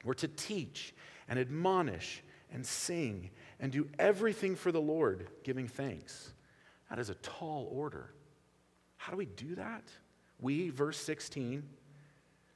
We're 0.05 0.15
to 0.15 0.29
teach 0.29 0.93
and 1.29 1.39
admonish 1.39 2.23
and 2.53 2.67
sing 2.67 3.31
and 3.61 3.71
do 3.71 3.89
everything 3.99 4.57
for 4.57 4.73
the 4.73 4.81
Lord, 4.81 5.29
giving 5.45 5.69
thanks. 5.69 6.33
That 6.91 6.99
is 6.99 7.11
a 7.11 7.15
tall 7.17 7.69
order. 7.71 8.13
How 8.97 9.13
do 9.13 9.17
we 9.17 9.27
do 9.27 9.55
that? 9.55 9.85
We, 10.41 10.71
verse 10.71 10.99
16, 10.99 11.63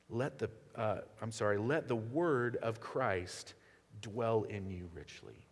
let 0.09 0.39
the, 0.39 0.51
uh, 0.75 0.99
I'm 1.21 1.33
sorry, 1.33 1.59
let 1.59 1.89
the 1.89 1.97
word 1.97 2.57
of 2.57 2.81
Christ 2.81 3.55
dwell 4.01 4.45
in 4.45 4.71
you 4.71 4.89
richly. 4.95 5.47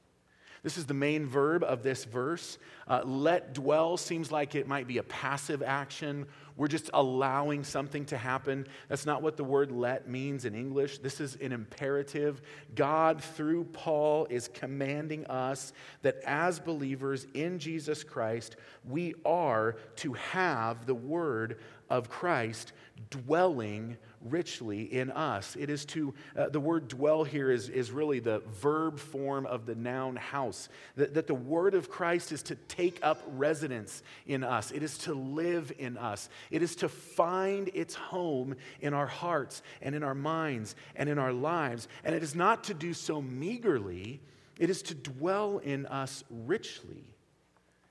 This 0.65 0.79
is 0.79 0.87
the 0.87 0.95
main 0.95 1.27
verb 1.27 1.63
of 1.63 1.83
this 1.83 2.05
verse. 2.05 2.57
Uh, 2.89 3.03
let 3.05 3.53
dwell 3.53 3.99
seems 3.99 4.33
like 4.33 4.55
it 4.55 4.67
might 4.67 4.87
be 4.87 4.97
a 4.97 5.03
passive 5.03 5.63
action. 5.63 6.27
We're 6.57 6.69
just 6.69 6.89
allowing 6.95 7.65
something 7.65 8.07
to 8.07 8.17
happen. 8.17 8.67
That's 8.89 9.05
not 9.05 9.21
what 9.21 9.37
the 9.37 9.45
word 9.45 9.71
let 9.71 10.09
means 10.09 10.47
in 10.47 10.55
English. 10.55 10.99
This 11.01 11.21
is 11.21 11.37
an 11.37 11.53
imperative. 11.53 12.41
God, 12.75 13.23
through 13.23 13.65
Paul, 13.65 14.27
is 14.31 14.49
commanding 14.49 15.27
us 15.27 15.75
that 16.01 16.17
as 16.25 16.61
believers 16.61 17.27
in 17.35 17.59
Jesus 17.59 18.03
Christ, 18.03 18.57
we 18.89 19.13
are 19.27 19.77
to 19.97 20.15
have 20.15 20.87
the 20.87 20.95
word 20.95 21.61
of 21.91 22.09
Christ 22.09 22.73
dwelling 23.11 23.99
richly 24.25 24.83
in 24.83 25.11
us. 25.11 25.57
It 25.59 25.71
is 25.71 25.85
to, 25.87 26.15
uh, 26.37 26.49
the 26.49 26.61
word 26.61 26.89
dwell 26.89 27.25
here 27.25 27.51
is, 27.51 27.69
is 27.69 27.91
really 27.91 28.21
the 28.21 28.41
verb 28.61 28.99
form 28.99 29.47
of 29.47 29.67
the 29.67 29.75
noun 29.75 30.17
house. 30.17 30.69
That, 30.97 31.15
that 31.15 31.27
the 31.27 31.35
word 31.35 31.75
of 31.75 31.91
Christ 31.91 32.33
is 32.33 32.43
to 32.45 32.55
take 32.55 32.99
up 33.03 33.23
residence 33.37 34.03
in 34.27 34.43
us, 34.43 34.71
it 34.71 34.83
is 34.83 34.99
to 34.99 35.15
live 35.15 35.73
in 35.79 35.97
us, 35.97 36.29
it 36.51 36.63
is 36.63 36.77
to 36.77 36.89
find 36.89 37.71
its 37.75 37.95
home 37.95 38.57
in 38.81 38.95
our 38.95 39.07
hearts 39.07 39.63
and 39.83 39.95
in 39.95 40.03
our 40.03 40.15
minds 40.15 40.75
and 40.97 41.09
in 41.09 41.19
our 41.19 41.33
lives. 41.33 41.89
And 42.05 42.15
it 42.15 42.23
is 42.23 42.35
not 42.35 42.65
to 42.65 42.75
do 42.75 42.95
so 42.95 43.21
meagerly, 43.21 44.21
it 44.59 44.71
is 44.71 44.83
to 44.83 44.95
dwell 44.95 45.59
in 45.59 45.87
us 45.87 46.25
richly. 46.31 47.05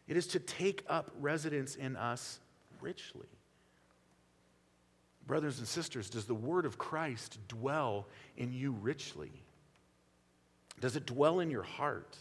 It 0.07 0.17
is 0.17 0.27
to 0.27 0.39
take 0.39 0.83
up 0.89 1.11
residence 1.19 1.75
in 1.75 1.95
us 1.95 2.39
richly. 2.81 3.27
Brothers 5.25 5.60
and 5.60 5.68
sisters, 5.68 6.10
does 6.10 6.25
the 6.25 6.36
word 6.36 6.65
of 6.65 6.77
Christ 6.77 7.39
dwell 7.48 8.08
in 8.36 8.51
you 8.51 8.72
richly? 8.72 9.32
Does 10.80 10.96
it 10.96 11.06
dwell 11.06 11.39
in 11.39 11.50
your 11.50 11.63
heart 11.63 12.18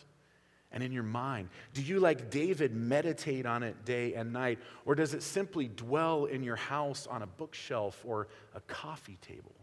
and 0.71 0.83
in 0.83 0.93
your 0.93 1.03
mind? 1.03 1.49
Do 1.75 1.83
you, 1.83 1.99
like 1.99 2.31
David, 2.31 2.75
meditate 2.75 3.45
on 3.45 3.63
it 3.63 3.85
day 3.85 4.15
and 4.15 4.33
night? 4.33 4.61
Or 4.85 4.95
does 4.95 5.15
it 5.15 5.23
simply 5.23 5.69
dwell 5.69 6.27
in 6.27 6.43
your 6.43 6.57
house 6.57 7.07
on 7.07 7.23
a 7.23 7.27
bookshelf 7.27 8.01
or 8.05 8.29
a 8.55 8.61
coffee 8.61 9.19
table? 9.21 9.55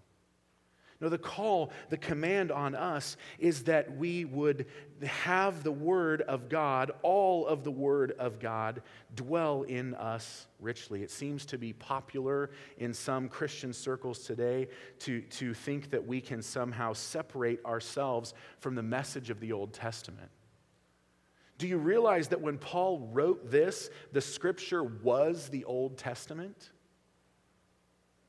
No, 1.01 1.07
the 1.07 1.17
call, 1.17 1.71
the 1.89 1.97
command 1.97 2.51
on 2.51 2.75
us 2.75 3.15
is 3.37 3.63
that 3.63 3.95
we 3.95 4.25
would 4.25 4.65
have 5.01 5.63
the 5.63 5.71
Word 5.71 6.21
of 6.23 6.49
God, 6.49 6.91
all 7.03 7.47
of 7.47 7.63
the 7.63 7.71
Word 7.71 8.13
of 8.19 8.37
God, 8.39 8.81
dwell 9.15 9.63
in 9.63 9.95
us 9.95 10.47
richly. 10.59 11.01
It 11.01 11.09
seems 11.09 11.45
to 11.47 11.57
be 11.57 11.71
popular 11.71 12.49
in 12.77 12.93
some 12.93 13.29
Christian 13.29 13.71
circles 13.71 14.19
today 14.25 14.67
to, 14.99 15.21
to 15.21 15.53
think 15.53 15.89
that 15.91 16.05
we 16.05 16.19
can 16.19 16.41
somehow 16.41 16.91
separate 16.91 17.63
ourselves 17.65 18.33
from 18.59 18.75
the 18.75 18.83
message 18.83 19.29
of 19.29 19.39
the 19.39 19.53
Old 19.53 19.71
Testament. 19.71 20.29
Do 21.57 21.67
you 21.67 21.77
realize 21.77 22.27
that 22.29 22.41
when 22.41 22.57
Paul 22.57 23.09
wrote 23.13 23.49
this, 23.49 23.89
the 24.11 24.21
scripture 24.21 24.83
was 24.83 25.47
the 25.47 25.63
Old 25.63 25.97
Testament? 25.97 26.71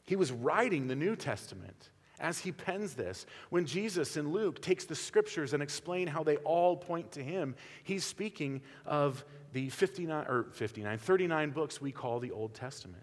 He 0.04 0.14
was 0.14 0.30
writing 0.30 0.86
the 0.86 0.96
New 0.96 1.16
Testament 1.16 1.90
as 2.20 2.38
he 2.38 2.52
pens 2.52 2.94
this. 2.94 3.26
When 3.48 3.66
Jesus 3.66 4.16
in 4.16 4.30
Luke 4.30 4.62
takes 4.62 4.84
the 4.84 4.94
scriptures 4.94 5.52
and 5.52 5.62
explain 5.62 6.06
how 6.06 6.22
they 6.22 6.36
all 6.38 6.76
point 6.76 7.12
to 7.12 7.22
him, 7.22 7.54
he's 7.82 8.04
speaking 8.04 8.60
of 8.86 9.24
the 9.52 9.68
59 9.70 10.26
or 10.28 10.46
59 10.52 10.98
39 10.98 11.50
books 11.50 11.80
we 11.80 11.92
call 11.92 12.20
the 12.20 12.30
Old 12.30 12.54
Testament. 12.54 13.02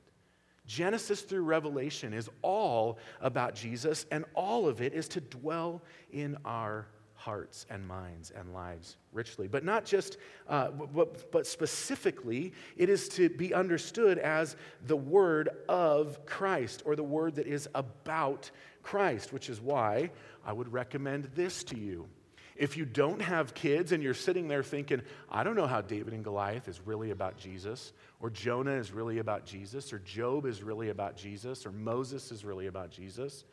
Genesis 0.66 1.22
through 1.22 1.44
Revelation 1.44 2.14
is 2.14 2.30
all 2.42 3.00
about 3.22 3.56
Jesus 3.56 4.06
and 4.12 4.26
all 4.34 4.68
of 4.68 4.82
it 4.82 4.94
is 4.94 5.08
to 5.10 5.22
dwell 5.22 5.82
in 6.12 6.38
our 6.44 6.88
hearts 7.28 7.66
and 7.70 7.86
minds 7.86 8.32
and 8.32 8.54
lives 8.54 8.96
richly. 9.12 9.50
But 9.50 9.66
not 9.66 9.84
just, 9.84 10.16
uh, 10.48 10.70
but, 10.70 11.30
but 11.30 11.46
specifically, 11.46 12.54
it 12.78 12.90
is 12.90 13.10
to 13.10 13.28
be 13.28 13.54
understood 13.54 14.18
as 14.18 14.56
the 14.86 14.96
word 14.96 15.50
of 15.68 16.26
Christ 16.26 16.84
or 16.86 16.96
the 16.96 17.04
word 17.04 17.36
that 17.36 17.46
is 17.46 17.68
about 17.76 18.50
Christ, 18.82 19.34
which 19.34 19.50
is 19.50 19.60
why 19.60 20.10
I 20.46 20.54
would 20.54 20.72
recommend 20.72 21.26
this 21.36 21.66
to 21.66 21.78
you. 21.78 22.08
If 22.56 22.78
you 22.78 22.86
don't 22.86 23.22
have 23.22 23.54
kids 23.54 23.92
and 23.92 24.02
you're 24.02 24.14
sitting 24.14 24.48
there 24.48 24.64
thinking, 24.64 25.02
I 25.30 25.44
don't 25.44 25.58
know 25.58 25.68
how 25.68 25.82
David 25.82 26.14
and 26.14 26.24
Goliath 26.24 26.70
is 26.70 26.80
really 26.86 27.12
about 27.12 27.38
Jesus, 27.38 27.92
or 28.22 28.30
Jonah 28.30 28.78
is 28.78 28.94
really 28.94 29.18
about 29.18 29.46
Jesus, 29.46 29.92
or 29.92 30.00
Job 30.00 30.46
is 30.46 30.64
really 30.64 30.92
about 30.92 31.18
Jesus, 31.18 31.66
or 31.66 31.74
Moses 31.74 32.32
is 32.32 32.46
really 32.46 32.68
about 32.68 32.90
Jesus, 32.90 33.44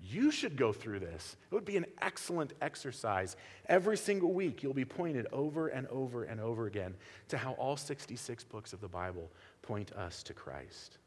you 0.00 0.30
should 0.30 0.56
go 0.56 0.72
through 0.72 1.00
this. 1.00 1.36
It 1.50 1.54
would 1.54 1.64
be 1.64 1.76
an 1.76 1.86
excellent 2.00 2.52
exercise. 2.60 3.36
Every 3.66 3.96
single 3.96 4.32
week, 4.32 4.62
you'll 4.62 4.74
be 4.74 4.84
pointed 4.84 5.26
over 5.32 5.68
and 5.68 5.86
over 5.88 6.22
and 6.24 6.40
over 6.40 6.66
again 6.66 6.94
to 7.28 7.38
how 7.38 7.52
all 7.52 7.76
66 7.76 8.44
books 8.44 8.72
of 8.72 8.80
the 8.80 8.88
Bible 8.88 9.30
point 9.62 9.92
us 9.92 10.22
to 10.24 10.34
Christ. 10.34 10.98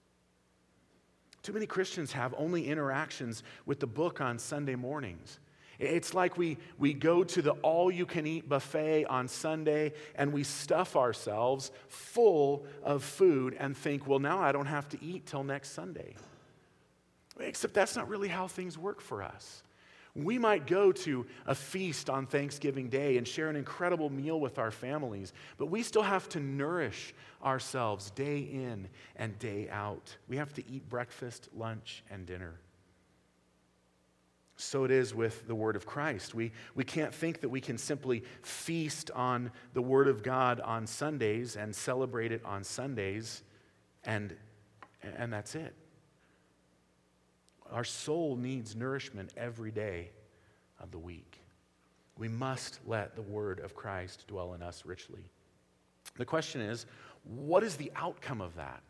Too 1.41 1.53
many 1.53 1.65
Christians 1.65 2.11
have 2.11 2.35
only 2.37 2.67
interactions 2.67 3.43
with 3.65 3.79
the 3.79 3.87
book 3.87 4.19
on 4.19 4.37
Sunday 4.37 4.75
mornings. 4.75 5.39
It's 5.79 6.13
like 6.13 6.37
we, 6.37 6.57
we 6.77 6.93
go 6.93 7.23
to 7.23 7.41
the 7.41 7.53
all 7.63 7.89
you 7.89 8.05
can 8.05 8.27
eat 8.27 8.47
buffet 8.47 9.05
on 9.05 9.27
Sunday 9.27 9.93
and 10.13 10.31
we 10.31 10.43
stuff 10.43 10.95
ourselves 10.95 11.71
full 11.87 12.67
of 12.83 13.03
food 13.03 13.55
and 13.57 13.75
think, 13.75 14.05
well, 14.05 14.19
now 14.19 14.39
I 14.39 14.51
don't 14.51 14.67
have 14.67 14.87
to 14.89 15.03
eat 15.03 15.25
till 15.25 15.43
next 15.43 15.71
Sunday. 15.71 16.15
Except 17.39 17.73
that's 17.73 17.95
not 17.95 18.09
really 18.09 18.27
how 18.27 18.47
things 18.47 18.77
work 18.77 19.01
for 19.01 19.23
us. 19.23 19.63
We 20.13 20.37
might 20.37 20.67
go 20.67 20.91
to 20.91 21.25
a 21.45 21.55
feast 21.55 22.09
on 22.09 22.25
Thanksgiving 22.25 22.89
Day 22.89 23.17
and 23.17 23.25
share 23.25 23.49
an 23.49 23.55
incredible 23.55 24.09
meal 24.09 24.39
with 24.39 24.59
our 24.59 24.71
families, 24.71 25.31
but 25.57 25.67
we 25.67 25.83
still 25.83 26.01
have 26.01 26.27
to 26.29 26.39
nourish 26.41 27.13
ourselves 27.43 28.11
day 28.11 28.39
in 28.39 28.89
and 29.15 29.39
day 29.39 29.69
out. 29.69 30.17
We 30.27 30.35
have 30.35 30.53
to 30.53 30.69
eat 30.69 30.89
breakfast, 30.89 31.47
lunch, 31.55 32.03
and 32.09 32.25
dinner. 32.25 32.59
So 34.57 34.83
it 34.83 34.91
is 34.91 35.15
with 35.15 35.47
the 35.47 35.55
Word 35.55 35.75
of 35.77 35.85
Christ. 35.85 36.35
We, 36.35 36.51
we 36.75 36.83
can't 36.83 37.15
think 37.15 37.39
that 37.41 37.49
we 37.49 37.61
can 37.61 37.77
simply 37.77 38.23
feast 38.43 39.09
on 39.11 39.49
the 39.73 39.81
Word 39.81 40.07
of 40.09 40.23
God 40.23 40.59
on 40.59 40.85
Sundays 40.85 41.55
and 41.55 41.73
celebrate 41.73 42.33
it 42.33 42.43
on 42.43 42.65
Sundays, 42.65 43.43
and, 44.03 44.35
and 45.01 45.31
that's 45.31 45.55
it. 45.55 45.73
Our 47.71 47.83
soul 47.83 48.35
needs 48.35 48.75
nourishment 48.75 49.31
every 49.37 49.71
day 49.71 50.09
of 50.79 50.91
the 50.91 50.99
week. 50.99 51.39
We 52.17 52.27
must 52.27 52.79
let 52.85 53.15
the 53.15 53.21
word 53.21 53.59
of 53.59 53.75
Christ 53.75 54.25
dwell 54.27 54.53
in 54.53 54.61
us 54.61 54.83
richly. 54.85 55.23
The 56.17 56.25
question 56.25 56.61
is 56.61 56.85
what 57.23 57.63
is 57.63 57.75
the 57.75 57.91
outcome 57.95 58.41
of 58.41 58.55
that? 58.55 58.81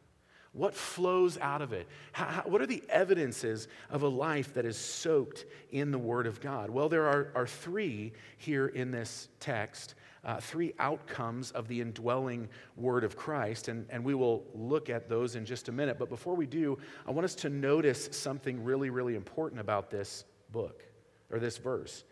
What 0.54 0.74
flows 0.74 1.38
out 1.38 1.62
of 1.62 1.72
it? 1.72 1.88
How, 2.12 2.44
what 2.46 2.62
are 2.62 2.66
the 2.66 2.84
evidences 2.90 3.70
of 3.90 4.04
a 4.04 4.08
life 4.08 4.54
that 4.56 4.66
is 4.66 4.78
soaked 4.78 5.46
in 5.72 5.92
the 5.92 5.98
Word 5.98 6.28
of 6.28 6.42
God? 6.42 6.70
Well, 6.70 6.90
there 6.90 7.08
are, 7.08 7.32
are 7.36 7.48
three 7.48 8.12
here 8.38 8.68
in 8.68 8.92
this 8.92 9.30
text, 9.40 9.96
uh, 10.24 10.40
three 10.40 10.74
outcomes 10.80 11.52
of 11.52 11.68
the 11.68 11.82
indwelling 11.82 12.48
Word 12.76 13.04
of 13.04 13.16
Christ, 13.16 13.68
and, 13.68 13.86
and 13.90 14.04
we 14.04 14.14
will 14.14 14.44
look 14.54 14.90
at 14.90 15.10
those 15.10 15.36
in 15.36 15.46
just 15.46 15.68
a 15.68 15.72
minute. 15.72 15.98
But 15.98 16.10
before 16.10 16.36
we 16.36 16.46
do, 16.46 16.78
I 17.08 17.12
want 17.12 17.26
us 17.26 17.36
to 17.36 17.50
notice 17.50 18.10
something 18.12 18.64
really, 18.64 18.90
really 18.90 19.16
important 19.16 19.60
about 19.60 19.90
this 19.90 20.26
book 20.52 20.84
or 21.32 21.40
this 21.40 21.58
verse. 21.58 22.04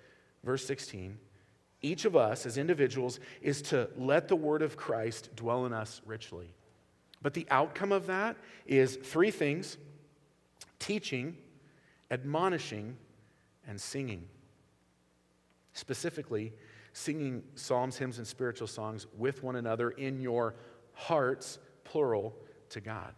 Verse 0.44 0.66
16 0.66 1.18
each 1.82 2.06
of 2.06 2.16
us 2.16 2.46
as 2.46 2.58
individuals 2.58 3.20
is 3.42 3.62
to 3.64 3.90
let 3.98 4.28
the 4.28 4.36
word 4.36 4.62
of 4.62 4.76
Christ 4.76 5.30
dwell 5.36 5.66
in 5.66 5.74
us 5.74 6.02
richly. 6.06 6.54
But 7.22 7.34
the 7.34 7.48
outcome 7.50 7.92
of 7.92 8.08
that 8.08 8.36
is 8.66 8.98
three 8.98 9.32
things 9.32 9.78
teaching, 10.78 11.38
admonishing, 12.12 12.98
and 13.68 13.80
singing. 13.80 14.26
Specifically, 15.74 16.54
singing 16.94 17.44
psalms, 17.56 17.98
hymns, 17.98 18.18
and 18.18 18.28
spiritual 18.28 18.68
songs 18.68 19.08
with 19.18 19.44
one 19.44 19.56
another 19.56 19.92
in 19.92 20.20
your 20.20 20.56
hearts, 20.94 21.60
plural, 21.84 22.36
to 22.70 22.82
God 22.82 23.14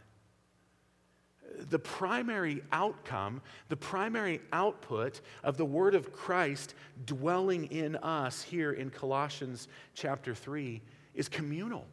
the 1.70 1.80
primary 1.80 2.62
outcome, 2.72 3.42
the 3.70 3.78
primary 3.78 4.42
output 4.54 5.22
of 5.44 5.58
the 5.58 5.66
Word 5.66 5.96
of 5.96 6.12
Christ 6.12 6.76
dwelling 7.06 7.66
in 7.66 7.96
us 7.98 8.42
here 8.42 8.74
in 8.74 8.90
Colossians 8.90 9.68
chapter 9.94 10.34
3 10.34 10.82
is 11.14 11.30
communal. 11.30 11.86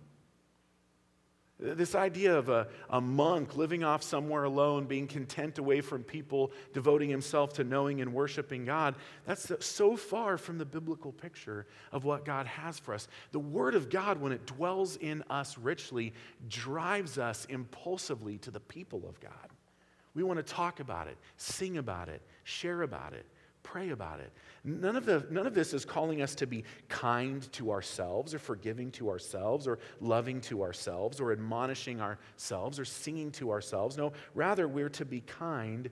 This 1.61 1.97
idea 1.97 2.39
of 2.39 2.49
a, 2.49 2.69
a 2.89 3.01
monk 3.01 3.57
living 3.57 3.83
off 3.83 4.05
somewhere 4.05 4.45
alone, 4.45 4.87
being 4.87 5.09
content 5.09 5.59
away 5.59 5.81
from 5.81 6.05
people, 6.05 6.53
devoting 6.73 7.11
himself 7.11 7.55
to 7.55 7.65
knowing 7.65 8.01
and 8.01 8.15
worshiping 8.15 8.65
God, 8.65 8.95
that's 9.27 9.51
so 9.59 9.97
far 9.97 10.39
from 10.39 10.59
the 10.59 10.65
biblical 10.65 11.11
picture 11.11 11.67
of 11.91 12.05
what 12.05 12.25
God 12.25 12.47
has 12.47 12.79
for 12.79 12.95
us. 12.95 13.09
The 13.33 13.41
Word 13.41 13.75
of 13.75 13.91
God, 13.91 14.21
when 14.21 14.31
it 14.31 14.47
dwells 14.47 14.97
in 14.97 15.25
us 15.31 15.59
richly, 15.59 16.13
drives 16.49 17.19
us 17.19 17.45
impulsively 17.47 18.39
to 18.39 18.53
the 18.53 18.61
people 18.61 19.05
of 19.09 19.19
God. 19.19 19.33
We 20.15 20.23
want 20.23 20.39
to 20.39 20.55
talk 20.55 20.79
about 20.79 21.09
it, 21.09 21.17
sing 21.39 21.79
about 21.79 22.09
it, 22.09 22.23
share 22.45 22.83
about 22.83 23.15
it, 23.15 23.27
pray 23.71 23.91
about 23.91 24.21
it. 24.21 24.33
None 24.65 24.97
of, 24.97 25.05
the, 25.05 25.27
none 25.31 25.47
of 25.47 25.55
this 25.55 25.75
is 25.75 25.85
calling 25.85 26.23
us 26.23 26.35
to 26.37 26.47
be 26.47 26.65
kind 26.89 27.51
to 27.53 27.71
ourselves 27.71 28.33
or 28.33 28.39
forgiving 28.39 28.91
to 28.93 29.11
ourselves 29.11 29.69
or 29.69 29.79
loving 30.01 30.41
to 30.43 30.63
ourselves 30.63 31.21
or 31.21 31.33
admonishing 31.33 32.01
ourselves 32.01 32.81
or 32.81 32.85
singing 32.85 33.31
to 33.33 33.51
ourselves. 33.51 33.99
No, 33.99 34.13
rather, 34.35 34.67
we're 34.67 34.89
to 34.91 35.05
be 35.05 35.21
kind 35.21 35.91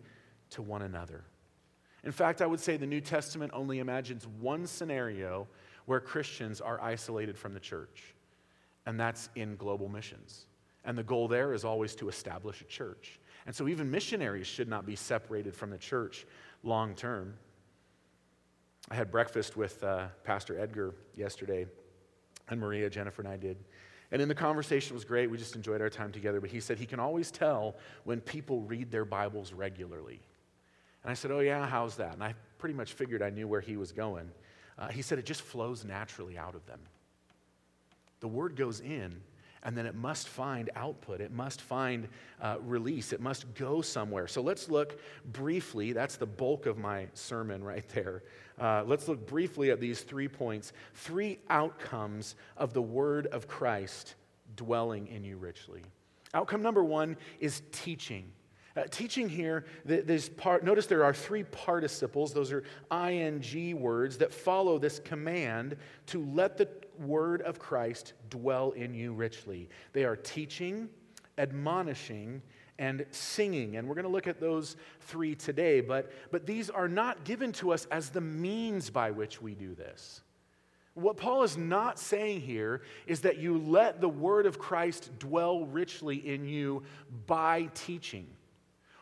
to 0.50 0.62
one 0.62 0.83
another. 0.83 1.25
In 2.04 2.12
fact, 2.12 2.40
I 2.40 2.47
would 2.47 2.61
say 2.61 2.76
the 2.76 2.87
New 2.87 3.00
Testament 3.00 3.52
only 3.54 3.80
imagines 3.80 4.26
one 4.40 4.66
scenario 4.66 5.47
where 5.85 6.00
Christians 6.00 6.61
are 6.61 6.80
isolated 6.80 7.37
from 7.37 7.52
the 7.52 7.61
church, 7.61 8.14
and 8.87 8.99
that's 8.99 9.28
in 9.35 9.56
global 9.56 9.88
missions. 9.88 10.47
And 10.85 10.97
the 10.97 11.02
goal 11.02 11.28
there 11.28 11.52
is 11.52 11.64
always 11.64 11.95
to 11.97 12.09
establish 12.09 12.61
a 12.61 12.64
church. 12.64 13.18
And 13.45 13.54
so 13.54 13.68
even 13.68 13.90
missionaries 13.90 14.47
should 14.47 14.68
not 14.68 14.87
be 14.87 14.97
separated 14.97 15.54
from 15.54 15.71
the 15.71 15.78
church 15.78 16.26
long 16.62 16.95
term. 16.95 17.35
I 18.90 18.95
had 18.95 19.11
breakfast 19.11 19.57
with 19.57 19.83
uh, 19.83 20.07
Pastor 20.23 20.59
Edgar 20.59 20.95
yesterday, 21.16 21.66
and 22.49 22.61
Maria, 22.61 22.88
Jennifer, 22.88 23.23
and 23.23 23.31
I 23.31 23.37
did. 23.37 23.57
And 24.12 24.23
in 24.23 24.28
the 24.28 24.35
conversation 24.35 24.95
was 24.95 25.05
great. 25.05 25.28
We 25.28 25.37
just 25.37 25.57
enjoyed 25.57 25.81
our 25.81 25.90
time 25.90 26.12
together. 26.12 26.40
But 26.40 26.50
he 26.50 26.61
said 26.61 26.78
he 26.78 26.87
can 26.87 27.00
always 27.00 27.31
tell 27.33 27.75
when 28.05 28.21
people 28.21 28.61
read 28.62 28.90
their 28.90 29.05
Bibles 29.05 29.52
regularly. 29.52 30.21
And 31.02 31.11
I 31.11 31.14
said, 31.14 31.33
Oh, 31.33 31.40
yeah, 31.40 31.66
how's 31.66 31.97
that? 31.97 32.14
And 32.14 32.23
I 32.23 32.35
pretty 32.59 32.75
much 32.75 32.93
figured 32.93 33.23
I 33.23 33.31
knew 33.31 33.49
where 33.49 33.61
he 33.61 33.76
was 33.76 33.90
going. 33.90 34.31
Uh, 34.78 34.88
he 34.88 35.02
said 35.02 35.19
it 35.19 35.26
just 35.26 35.43
flows 35.43 35.85
naturally 35.85 36.38
out 36.38 36.55
of 36.55 36.64
them. 36.66 36.81
The 38.21 38.28
word 38.28 38.57
goes 38.57 38.81
in, 38.81 39.21
and 39.66 39.76
then 39.76 39.85
it 39.85 39.96
must 39.96 40.28
find 40.28 40.70
output. 40.76 41.20
It 41.20 41.32
must 41.32 41.61
find 41.61 42.06
uh, 42.40 42.56
release. 42.64 43.12
It 43.12 43.20
must 43.20 43.52
go 43.56 43.82
somewhere. 43.82 44.28
So 44.28 44.40
let's 44.40 44.70
look 44.70 45.00
briefly, 45.32 45.92
that's 45.92 46.16
the 46.16 46.25
bulk 46.25 46.66
of 46.66 46.78
my 46.78 47.08
sermon 47.14 47.64
right 47.64 47.86
there. 47.88 48.23
Uh, 48.60 48.84
let's 48.86 49.08
look 49.08 49.26
briefly 49.26 49.73
at 49.73 49.80
these 49.80 50.02
three 50.02 50.28
points, 50.28 50.73
three 50.95 51.41
outcomes 51.50 52.36
of 52.56 52.75
the 52.75 52.80
word 52.80 53.26
of 53.26 53.49
Christ 53.49 54.14
dwelling 54.54 55.08
in 55.08 55.25
you 55.25 55.36
richly. 55.36 55.82
Outcome 56.32 56.62
number 56.62 56.84
one 56.84 57.17
is 57.41 57.62
teaching. 57.73 58.30
Uh, 58.76 58.84
teaching 58.91 59.28
here, 59.28 59.64
this 59.84 60.28
part, 60.28 60.62
notice 60.62 60.86
there 60.86 61.02
are 61.02 61.14
three 61.14 61.43
participles. 61.43 62.32
Those 62.32 62.52
are 62.52 62.62
ing 62.93 63.80
words 63.80 64.19
that 64.19 64.32
follow 64.32 64.78
this 64.78 65.00
command 65.00 65.76
to 66.06 66.25
let 66.32 66.56
the 66.56 66.69
word 67.00 67.43
of 67.43 67.59
Christ 67.59 68.15
dwell 68.30 68.73
in 68.73 68.95
you 68.95 69.13
richly. 69.13 69.69
They 69.93 70.04
are 70.04 70.17
teaching, 70.17 70.89
admonishing, 71.39 72.43
and 72.78 73.06
singing. 73.11 73.76
And 73.76 73.89
we're 73.89 73.95
going 73.95 74.04
to 74.04 74.11
look 74.11 74.26
at 74.26 74.41
those 74.41 74.76
three 75.00 75.35
today, 75.35 75.80
but, 75.80 76.11
but 76.30 76.47
these 76.47 76.71
are 76.71 76.89
not 76.89 77.25
given 77.25 77.52
to 77.52 77.73
us 77.73 77.87
as 77.91 78.11
the 78.11 78.21
means 78.21 78.91
by 78.91 79.11
which 79.11 79.41
we 79.41 79.54
do 79.54 79.75
this. 79.75 80.23
What 80.95 81.19
Paul 81.19 81.43
is 81.43 81.59
not 81.59 81.99
saying 81.99 82.41
here 82.41 82.80
is 83.06 83.21
that 83.21 83.37
you 83.37 83.59
let 83.59 84.00
the 84.00 84.09
word 84.09 84.47
of 84.47 84.59
Christ 84.59 85.11
dwell 85.19 85.67
richly 85.67 86.17
in 86.17 86.49
you 86.49 86.85
by 87.26 87.69
teaching 87.75 88.26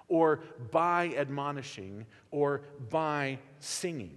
or 0.08 0.40
by 0.72 1.14
admonishing 1.16 2.06
or 2.32 2.62
by 2.90 3.38
singing. 3.60 4.16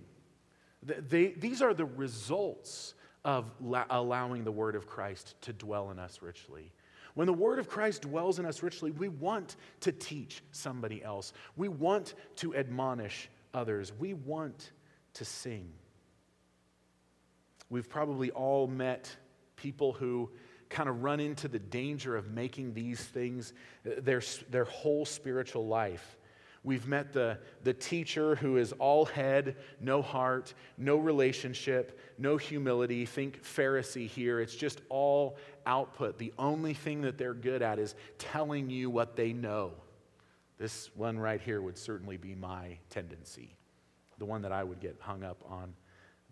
They, 0.83 1.27
these 1.27 1.61
are 1.61 1.73
the 1.73 1.85
results 1.85 2.95
of 3.27 3.51
la- 3.59 3.85
allowing 3.89 4.45
the 4.45 4.51
word 4.51 4.73
of 4.73 4.87
Christ 4.87 5.35
to 5.41 5.53
dwell 5.53 5.91
in 5.91 5.99
us 5.99 6.21
richly. 6.21 6.71
When 7.13 7.27
the 7.27 7.33
word 7.33 7.59
of 7.59 7.67
Christ 7.67 8.03
dwells 8.03 8.39
in 8.39 8.45
us 8.45 8.63
richly, 8.63 8.91
we 8.91 9.09
want 9.09 9.57
to 9.81 9.91
teach 9.91 10.41
somebody 10.53 11.03
else. 11.03 11.33
We 11.57 11.67
want 11.67 12.15
to 12.37 12.55
admonish 12.55 13.29
others. 13.53 13.91
We 13.99 14.13
want 14.13 14.71
to 15.15 15.25
sing. 15.25 15.69
We've 17.69 17.89
probably 17.89 18.31
all 18.31 18.65
met 18.65 19.13
people 19.57 19.91
who 19.91 20.31
kind 20.69 20.87
of 20.87 21.03
run 21.03 21.19
into 21.19 21.49
the 21.49 21.59
danger 21.59 22.15
of 22.15 22.31
making 22.31 22.73
these 22.73 23.01
things 23.01 23.53
uh, 23.85 23.91
their, 23.99 24.21
their 24.49 24.65
whole 24.65 25.05
spiritual 25.05 25.67
life. 25.67 26.16
We've 26.67 26.85
met 26.85 27.13
the, 27.13 27.37
the 27.63 27.73
teacher 27.73 28.35
who 28.35 28.57
is 28.57 28.73
all 28.73 29.05
head, 29.05 29.55
no 29.79 30.01
heart, 30.01 30.53
no 30.77 30.97
relationship, 30.97 31.97
no 32.17 32.35
humility. 32.35 33.05
Think 33.05 33.41
Pharisee 33.41 34.05
here. 34.05 34.41
It's 34.41 34.53
just 34.53 34.81
all 34.89 35.37
output. 35.65 36.17
The 36.17 36.33
only 36.37 36.73
thing 36.73 37.03
that 37.03 37.17
they're 37.17 37.33
good 37.33 37.61
at 37.61 37.79
is 37.79 37.95
telling 38.17 38.69
you 38.69 38.89
what 38.89 39.15
they 39.15 39.31
know. 39.31 39.75
This 40.57 40.89
one 40.93 41.17
right 41.17 41.39
here 41.39 41.61
would 41.61 41.77
certainly 41.77 42.17
be 42.17 42.35
my 42.35 42.77
tendency, 42.89 43.55
the 44.17 44.25
one 44.25 44.41
that 44.41 44.51
I 44.51 44.65
would 44.65 44.81
get 44.81 44.97
hung 44.99 45.23
up 45.23 45.41
on 45.47 45.73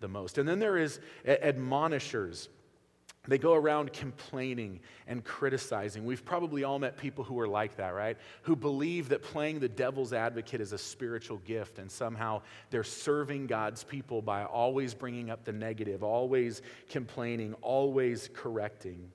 the 0.01 0.09
most. 0.09 0.37
And 0.37 0.45
then 0.49 0.59
there 0.59 0.75
is 0.75 0.99
admonishers. 1.25 2.49
They 3.27 3.37
go 3.37 3.53
around 3.53 3.93
complaining 3.93 4.79
and 5.07 5.23
criticizing. 5.23 6.05
We've 6.05 6.23
probably 6.23 6.63
all 6.63 6.79
met 6.79 6.97
people 6.97 7.23
who 7.23 7.39
are 7.39 7.47
like 7.47 7.77
that, 7.77 7.93
right? 7.93 8.17
Who 8.43 8.55
believe 8.55 9.09
that 9.09 9.23
playing 9.23 9.59
the 9.59 9.69
devil's 9.69 10.13
advocate 10.13 10.61
is 10.61 10.73
a 10.73 10.77
spiritual 10.77 11.37
gift, 11.37 11.79
and 11.79 11.91
somehow 11.91 12.41
they're 12.69 12.83
serving 12.83 13.47
God's 13.47 13.83
people 13.83 14.21
by 14.21 14.43
always 14.43 14.93
bringing 14.93 15.29
up 15.29 15.43
the 15.43 15.53
negative, 15.53 16.03
always 16.03 16.61
complaining, 16.89 17.53
always 17.61 18.29
correcting. 18.33 19.11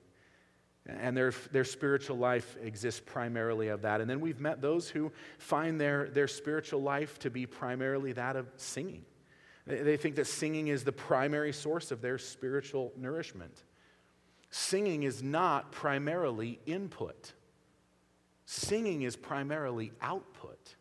And 0.87 1.15
their, 1.15 1.31
their 1.51 1.63
spiritual 1.63 2.17
life 2.17 2.57
exists 2.61 3.01
primarily 3.05 3.67
of 3.67 3.83
that. 3.83 4.01
And 4.01 4.09
then 4.09 4.19
we've 4.19 4.39
met 4.39 4.61
those 4.61 4.89
who 4.89 5.11
find 5.37 5.79
their, 5.79 6.09
their 6.09 6.27
spiritual 6.27 6.81
life 6.81 7.19
to 7.19 7.29
be 7.29 7.45
primarily 7.45 8.13
that 8.13 8.35
of 8.35 8.47
singing. 8.57 9.05
They 9.67 9.95
think 9.95 10.15
that 10.15 10.25
singing 10.25 10.69
is 10.69 10.83
the 10.83 10.91
primary 10.91 11.53
source 11.53 11.91
of 11.91 12.01
their 12.01 12.17
spiritual 12.17 12.91
nourishment. 12.97 13.63
Singing 14.51 15.03
is 15.03 15.23
not 15.23 15.71
primarily 15.71 16.59
input, 16.65 17.31
singing 18.45 19.03
is 19.03 19.15
primarily 19.15 19.93
output. 20.01 20.75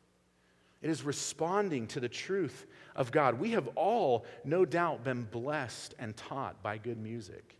It 0.82 0.90
is 0.90 1.04
responding 1.04 1.86
to 1.88 2.00
the 2.00 2.08
truth 2.08 2.66
of 2.96 3.12
God. 3.12 3.38
We 3.38 3.50
have 3.50 3.68
all, 3.76 4.24
no 4.44 4.64
doubt, 4.64 5.04
been 5.04 5.24
blessed 5.24 5.94
and 5.98 6.16
taught 6.16 6.62
by 6.62 6.78
good 6.78 6.98
music, 6.98 7.56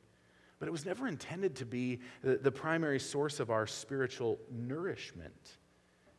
but 0.59 0.67
it 0.67 0.73
was 0.73 0.87
never 0.87 1.07
intended 1.07 1.55
to 1.57 1.67
be 1.67 2.01
the, 2.23 2.51
primary 2.51 2.99
source 2.99 3.39
of 3.39 3.51
our 3.51 3.67
spiritual 3.67 4.39
nourishment. 4.51 5.59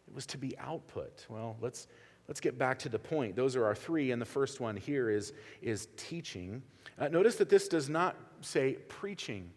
It 0.07 0.13
was 0.13 0.27
to 0.27 0.37
be 0.37 0.57
output. 0.59 1.25
Well, 1.27 1.57
let's, 1.59 1.87
let's 2.27 2.39
get 2.39 2.57
back 2.57 2.77
to 2.79 2.89
the 2.89 2.99
point. 2.99 3.35
Those 3.35 3.55
are 3.55 3.65
our 3.65 3.75
three, 3.75 4.11
and 4.11 4.21
the 4.21 4.25
first 4.25 4.59
one 4.59 4.77
here 4.77 5.09
is, 5.09 5.33
is 5.61 5.87
teaching. 5.97 6.61
Uh, 6.99 7.07
notice 7.07 7.35
that 7.37 7.49
this 7.49 7.67
does 7.67 7.89
not 7.89 8.15
say 8.41 8.73
preaching. 8.89 9.49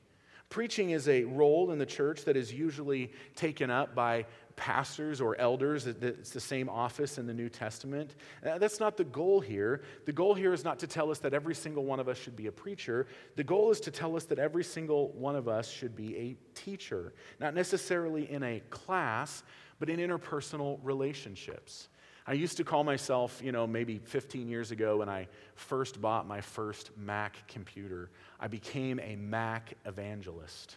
Preaching 0.54 0.90
is 0.90 1.08
a 1.08 1.24
role 1.24 1.72
in 1.72 1.80
the 1.80 1.84
church 1.84 2.26
that 2.26 2.36
is 2.36 2.52
usually 2.52 3.10
taken 3.34 3.72
up 3.72 3.92
by 3.92 4.24
pastors 4.54 5.20
or 5.20 5.36
elders. 5.36 5.88
It's 5.88 6.30
the 6.30 6.38
same 6.38 6.68
office 6.68 7.18
in 7.18 7.26
the 7.26 7.34
New 7.34 7.48
Testament. 7.48 8.14
Uh, 8.46 8.58
that's 8.58 8.78
not 8.78 8.96
the 8.96 9.02
goal 9.02 9.40
here. 9.40 9.82
The 10.04 10.12
goal 10.12 10.32
here 10.32 10.52
is 10.52 10.62
not 10.62 10.78
to 10.78 10.86
tell 10.86 11.10
us 11.10 11.18
that 11.18 11.34
every 11.34 11.56
single 11.56 11.84
one 11.84 11.98
of 11.98 12.08
us 12.08 12.16
should 12.16 12.36
be 12.36 12.46
a 12.46 12.52
preacher. 12.52 13.08
The 13.34 13.42
goal 13.42 13.72
is 13.72 13.80
to 13.80 13.90
tell 13.90 14.14
us 14.14 14.26
that 14.26 14.38
every 14.38 14.62
single 14.62 15.08
one 15.14 15.34
of 15.34 15.48
us 15.48 15.68
should 15.68 15.96
be 15.96 16.16
a 16.16 16.36
teacher, 16.54 17.14
not 17.40 17.52
necessarily 17.52 18.30
in 18.30 18.44
a 18.44 18.60
class, 18.70 19.42
but 19.80 19.90
in 19.90 19.98
interpersonal 19.98 20.78
relationships. 20.84 21.88
I 22.26 22.32
used 22.32 22.56
to 22.56 22.64
call 22.64 22.84
myself, 22.84 23.40
you 23.44 23.52
know, 23.52 23.66
maybe 23.66 23.98
15 23.98 24.48
years 24.48 24.70
ago 24.70 24.98
when 24.98 25.10
I 25.10 25.28
first 25.56 26.00
bought 26.00 26.26
my 26.26 26.40
first 26.40 26.90
Mac 26.96 27.46
computer, 27.48 28.10
I 28.40 28.48
became 28.48 28.98
a 29.00 29.16
Mac 29.16 29.74
evangelist. 29.84 30.76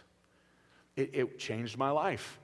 It, 0.94 1.10
it 1.14 1.38
changed 1.38 1.78
my 1.78 1.90
life. 1.90 2.38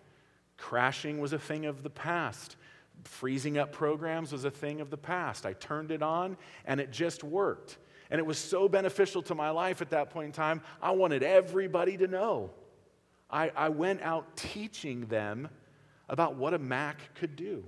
Crashing 0.57 1.21
was 1.21 1.35
a 1.35 1.39
thing 1.39 1.67
of 1.67 1.83
the 1.83 1.91
past. 1.91 2.57
Freezing 3.03 3.59
up 3.59 3.73
programs 3.73 4.33
was 4.33 4.45
a 4.45 4.51
thing 4.51 4.81
of 4.81 4.89
the 4.89 4.97
past. 4.97 5.45
I 5.45 5.53
turned 5.53 5.91
it 5.91 6.03
on 6.03 6.39
and 6.65 6.81
it 6.81 6.91
just 6.91 7.23
worked. 7.23 7.77
And 8.11 8.19
it 8.19 8.25
was 8.25 8.39
so 8.39 8.69
beneficial 8.69 9.21
to 9.23 9.35
my 9.35 9.51
life 9.51 9.83
at 9.83 9.91
that 9.91 10.11
point 10.11 10.27
in 10.27 10.33
time, 10.33 10.63
I 10.81 10.93
wanted 10.93 11.23
everybody 11.23 11.97
to 11.99 12.07
know. 12.07 12.51
I, 13.31 13.51
I 13.57 13.69
went 13.71 14.01
out 14.03 14.37
teaching 14.37 15.07
them 15.07 15.49
about 16.09 16.37
what 16.37 16.55
a 16.55 16.59
Mac 16.59 17.15
could 17.15 17.37
do. 17.37 17.65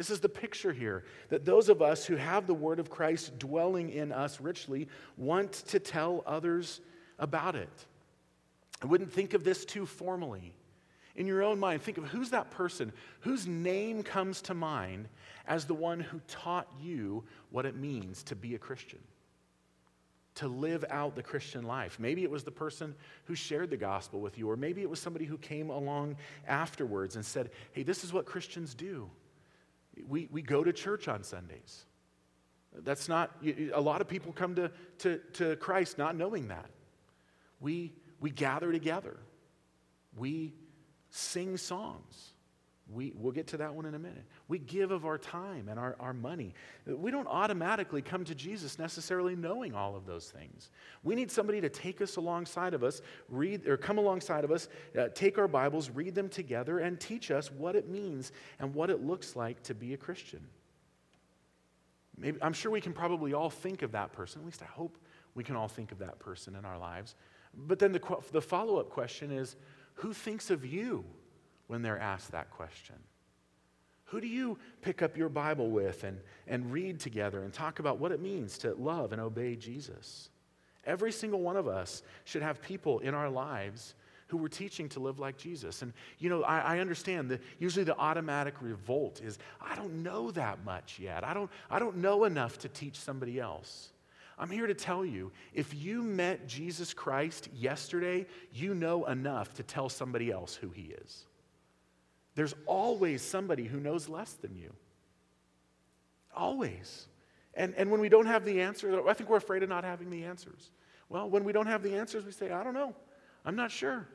This 0.00 0.08
is 0.08 0.20
the 0.20 0.30
picture 0.30 0.72
here 0.72 1.04
that 1.28 1.44
those 1.44 1.68
of 1.68 1.82
us 1.82 2.06
who 2.06 2.16
have 2.16 2.46
the 2.46 2.54
word 2.54 2.78
of 2.78 2.88
Christ 2.88 3.38
dwelling 3.38 3.90
in 3.90 4.12
us 4.12 4.40
richly 4.40 4.88
want 5.18 5.52
to 5.52 5.78
tell 5.78 6.22
others 6.26 6.80
about 7.18 7.54
it. 7.54 7.68
I 8.80 8.86
wouldn't 8.86 9.12
think 9.12 9.34
of 9.34 9.44
this 9.44 9.66
too 9.66 9.84
formally. 9.84 10.54
In 11.16 11.26
your 11.26 11.42
own 11.42 11.60
mind, 11.60 11.82
think 11.82 11.98
of 11.98 12.04
who's 12.04 12.30
that 12.30 12.50
person 12.50 12.94
whose 13.20 13.46
name 13.46 14.02
comes 14.02 14.40
to 14.40 14.54
mind 14.54 15.06
as 15.46 15.66
the 15.66 15.74
one 15.74 16.00
who 16.00 16.18
taught 16.28 16.72
you 16.80 17.22
what 17.50 17.66
it 17.66 17.76
means 17.76 18.22
to 18.22 18.34
be 18.34 18.54
a 18.54 18.58
Christian, 18.58 19.00
to 20.36 20.48
live 20.48 20.82
out 20.88 21.14
the 21.14 21.22
Christian 21.22 21.64
life. 21.64 22.00
Maybe 22.00 22.22
it 22.22 22.30
was 22.30 22.42
the 22.42 22.50
person 22.50 22.94
who 23.26 23.34
shared 23.34 23.68
the 23.68 23.76
gospel 23.76 24.22
with 24.22 24.38
you, 24.38 24.48
or 24.48 24.56
maybe 24.56 24.80
it 24.80 24.88
was 24.88 24.98
somebody 24.98 25.26
who 25.26 25.36
came 25.36 25.68
along 25.68 26.16
afterwards 26.48 27.16
and 27.16 27.24
said, 27.26 27.50
Hey, 27.72 27.82
this 27.82 28.02
is 28.02 28.14
what 28.14 28.24
Christians 28.24 28.74
do. 28.74 29.10
We, 30.08 30.28
we 30.30 30.42
go 30.42 30.64
to 30.64 30.72
church 30.72 31.08
on 31.08 31.22
Sundays. 31.22 31.84
That's 32.72 33.08
not, 33.08 33.30
a 33.74 33.80
lot 33.80 34.00
of 34.00 34.08
people 34.08 34.32
come 34.32 34.54
to, 34.54 34.70
to, 34.98 35.18
to 35.34 35.56
Christ 35.56 35.98
not 35.98 36.16
knowing 36.16 36.48
that. 36.48 36.70
We, 37.58 37.92
we 38.20 38.30
gather 38.30 38.70
together. 38.70 39.16
We 40.16 40.54
sing 41.10 41.56
songs. 41.56 42.32
We, 42.92 43.12
we'll 43.14 43.32
get 43.32 43.46
to 43.48 43.58
that 43.58 43.74
one 43.74 43.86
in 43.86 43.94
a 43.94 43.98
minute. 43.98 44.24
We 44.48 44.58
give 44.58 44.90
of 44.90 45.04
our 45.04 45.18
time 45.18 45.68
and 45.68 45.78
our, 45.78 45.96
our 46.00 46.12
money. 46.12 46.54
We 46.86 47.10
don't 47.10 47.28
automatically 47.28 48.02
come 48.02 48.24
to 48.24 48.34
Jesus 48.34 48.78
necessarily 48.78 49.36
knowing 49.36 49.74
all 49.74 49.94
of 49.94 50.06
those 50.06 50.28
things. 50.30 50.70
We 51.04 51.14
need 51.14 51.30
somebody 51.30 51.60
to 51.60 51.68
take 51.68 52.00
us 52.00 52.16
alongside 52.16 52.74
of 52.74 52.82
us, 52.82 53.00
read 53.28 53.68
or 53.68 53.76
come 53.76 53.98
alongside 53.98 54.44
of 54.44 54.50
us, 54.50 54.68
uh, 54.98 55.08
take 55.14 55.38
our 55.38 55.46
Bibles, 55.46 55.90
read 55.90 56.14
them 56.14 56.28
together, 56.28 56.80
and 56.80 56.98
teach 56.98 57.30
us 57.30 57.50
what 57.52 57.76
it 57.76 57.88
means 57.88 58.32
and 58.58 58.74
what 58.74 58.90
it 58.90 59.04
looks 59.04 59.36
like 59.36 59.62
to 59.64 59.74
be 59.74 59.94
a 59.94 59.96
Christian. 59.96 60.40
Maybe, 62.16 62.38
I'm 62.42 62.52
sure 62.52 62.72
we 62.72 62.80
can 62.80 62.92
probably 62.92 63.34
all 63.34 63.50
think 63.50 63.82
of 63.82 63.92
that 63.92 64.12
person. 64.12 64.42
At 64.42 64.46
least 64.46 64.62
I 64.62 64.66
hope 64.66 64.98
we 65.34 65.44
can 65.44 65.54
all 65.54 65.68
think 65.68 65.92
of 65.92 65.98
that 65.98 66.18
person 66.18 66.56
in 66.56 66.64
our 66.64 66.78
lives. 66.78 67.14
But 67.54 67.78
then 67.78 67.92
the, 67.92 68.18
the 68.32 68.42
follow 68.42 68.78
up 68.78 68.90
question 68.90 69.30
is 69.30 69.56
who 69.94 70.12
thinks 70.12 70.50
of 70.50 70.64
you 70.64 71.04
when 71.70 71.82
they're 71.82 71.98
asked 71.98 72.32
that 72.32 72.50
question? 72.50 72.96
Who 74.06 74.20
do 74.20 74.26
you 74.26 74.58
pick 74.82 75.02
up 75.02 75.16
your 75.16 75.28
Bible 75.28 75.70
with 75.70 76.02
and, 76.02 76.18
and 76.48 76.72
read 76.72 76.98
together 76.98 77.44
and 77.44 77.52
talk 77.52 77.78
about 77.78 77.98
what 77.98 78.10
it 78.10 78.20
means 78.20 78.58
to 78.58 78.74
love 78.74 79.12
and 79.12 79.20
obey 79.20 79.54
Jesus? 79.54 80.30
Every 80.84 81.12
single 81.12 81.40
one 81.40 81.56
of 81.56 81.68
us 81.68 82.02
should 82.24 82.42
have 82.42 82.60
people 82.60 82.98
in 82.98 83.14
our 83.14 83.30
lives 83.30 83.94
who 84.26 84.36
we're 84.36 84.48
teaching 84.48 84.88
to 84.88 85.00
live 85.00 85.20
like 85.20 85.36
Jesus. 85.36 85.82
And, 85.82 85.92
you 86.18 86.28
know, 86.28 86.42
I, 86.42 86.76
I, 86.76 86.78
understand 86.80 87.30
that 87.30 87.40
usually 87.58 87.84
the 87.84 87.96
automatic 87.96 88.54
revolt 88.60 89.20
is, 89.24 89.38
I 89.60 89.74
don't 89.76 90.02
know 90.02 90.30
that 90.32 90.64
much 90.64 90.98
yet. 91.00 91.24
I 91.24 91.34
don't, 91.34 91.50
I 91.68 91.78
don't 91.78 91.96
know 91.96 92.24
enough 92.24 92.58
to 92.58 92.68
teach 92.68 92.96
somebody 92.96 93.38
else. 93.38 93.90
I'm 94.38 94.50
here 94.50 94.66
to 94.66 94.74
tell 94.74 95.04
you 95.04 95.30
if 95.52 95.74
you 95.74 96.02
met 96.02 96.48
Jesus 96.48 96.94
Christ 96.94 97.48
yesterday, 97.54 98.26
you 98.52 98.74
know 98.74 99.04
enough 99.06 99.52
to 99.54 99.62
tell 99.62 99.88
somebody 99.88 100.30
else 100.32 100.54
who 100.54 100.70
he 100.70 100.94
is. 101.04 101.26
There's 102.40 102.54
always 102.64 103.20
somebody 103.20 103.64
who 103.64 103.78
knows 103.78 104.08
less 104.08 104.32
than 104.32 104.56
you. 104.56 104.72
Always. 106.34 107.06
And, 107.52 107.74
and 107.76 107.90
when 107.90 108.00
we 108.00 108.08
don't 108.08 108.24
have 108.24 108.46
the 108.46 108.62
answer, 108.62 109.06
I 109.06 109.12
think 109.12 109.28
we're 109.28 109.36
afraid 109.36 109.62
of 109.62 109.68
not 109.68 109.84
having 109.84 110.08
the 110.08 110.24
answers. 110.24 110.70
Well, 111.10 111.28
when 111.28 111.44
we 111.44 111.52
don't 111.52 111.66
have 111.66 111.82
the 111.82 111.94
answers, 111.96 112.24
we 112.24 112.32
say, 112.32 112.50
I 112.50 112.64
don't 112.64 112.72
know. 112.72 112.94
I'm 113.44 113.56
not 113.56 113.70
sure. 113.70 114.08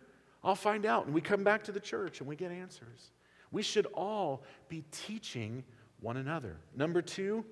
I'll 0.44 0.56
find 0.56 0.88
out. 0.88 1.06
And 1.06 1.14
we 1.14 1.22
come 1.22 1.44
back 1.44 1.66
to 1.66 1.72
the 1.72 1.80
church 1.80 2.20
and 2.20 2.28
we 2.28 2.36
get 2.36 2.52
answers. 2.52 3.12
We 3.52 3.62
should 3.62 3.86
all 3.94 4.42
be 4.70 4.84
teaching 4.92 5.64
one 6.00 6.18
another. 6.18 6.58
Number 6.76 7.04
two, 7.04 7.46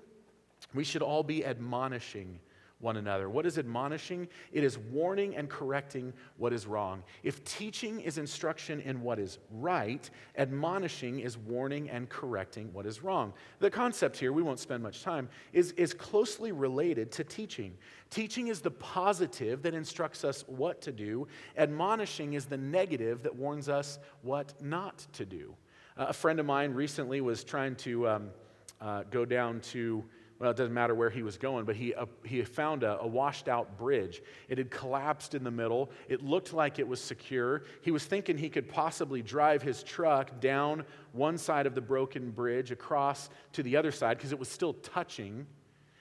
we 0.74 0.82
should 0.82 1.02
all 1.02 1.22
be 1.22 1.46
admonishing 1.46 2.40
one 2.84 2.98
another. 2.98 3.28
What 3.30 3.46
is 3.46 3.58
admonishing? 3.58 4.28
It 4.52 4.62
is 4.62 4.78
warning 4.78 5.34
and 5.34 5.48
correcting 5.48 6.12
what 6.36 6.52
is 6.52 6.66
wrong. 6.66 7.02
If 7.22 7.42
teaching 7.44 7.98
is 8.00 8.18
instruction 8.18 8.80
in 8.82 9.00
what 9.00 9.18
is 9.18 9.38
right, 9.50 10.08
admonishing 10.36 11.20
is 11.20 11.38
warning 11.38 11.88
and 11.88 12.08
correcting 12.08 12.72
what 12.74 12.84
is 12.84 13.02
wrong. 13.02 13.32
The 13.58 13.70
concept 13.70 14.18
here, 14.18 14.32
we 14.32 14.42
won't 14.42 14.60
spend 14.60 14.82
much 14.82 15.02
time, 15.02 15.30
is, 15.52 15.72
is 15.72 15.94
closely 15.94 16.52
related 16.52 17.10
to 17.12 17.24
teaching. 17.24 17.76
Teaching 18.10 18.48
is 18.48 18.60
the 18.60 18.70
positive 18.70 19.62
that 19.62 19.74
instructs 19.74 20.22
us 20.22 20.44
what 20.46 20.82
to 20.82 20.92
do, 20.92 21.26
admonishing 21.56 22.34
is 22.34 22.44
the 22.44 22.58
negative 22.58 23.22
that 23.22 23.34
warns 23.34 23.68
us 23.68 23.98
what 24.20 24.52
not 24.60 25.06
to 25.14 25.24
do. 25.24 25.56
Uh, 25.96 26.06
a 26.08 26.12
friend 26.12 26.38
of 26.38 26.44
mine 26.44 26.74
recently 26.74 27.22
was 27.22 27.44
trying 27.44 27.76
to 27.76 28.06
um, 28.08 28.30
uh, 28.80 29.04
go 29.10 29.24
down 29.24 29.60
to 29.60 30.04
well, 30.44 30.50
it 30.50 30.56
doesn't 30.58 30.74
matter 30.74 30.94
where 30.94 31.08
he 31.08 31.22
was 31.22 31.38
going, 31.38 31.64
but 31.64 31.74
he, 31.74 31.94
uh, 31.94 32.04
he 32.22 32.42
found 32.42 32.82
a, 32.82 33.00
a 33.00 33.06
washed 33.06 33.48
out 33.48 33.78
bridge. 33.78 34.22
It 34.48 34.58
had 34.58 34.70
collapsed 34.70 35.34
in 35.34 35.42
the 35.42 35.50
middle. 35.50 35.90
It 36.06 36.22
looked 36.22 36.52
like 36.52 36.78
it 36.78 36.86
was 36.86 37.00
secure. 37.00 37.64
He 37.80 37.90
was 37.90 38.04
thinking 38.04 38.36
he 38.36 38.50
could 38.50 38.68
possibly 38.68 39.22
drive 39.22 39.62
his 39.62 39.82
truck 39.82 40.40
down 40.40 40.84
one 41.12 41.38
side 41.38 41.66
of 41.66 41.74
the 41.74 41.80
broken 41.80 42.30
bridge 42.30 42.70
across 42.70 43.30
to 43.52 43.62
the 43.62 43.76
other 43.76 43.90
side 43.90 44.18
because 44.18 44.32
it 44.32 44.38
was 44.38 44.48
still 44.48 44.74
touching. 44.74 45.46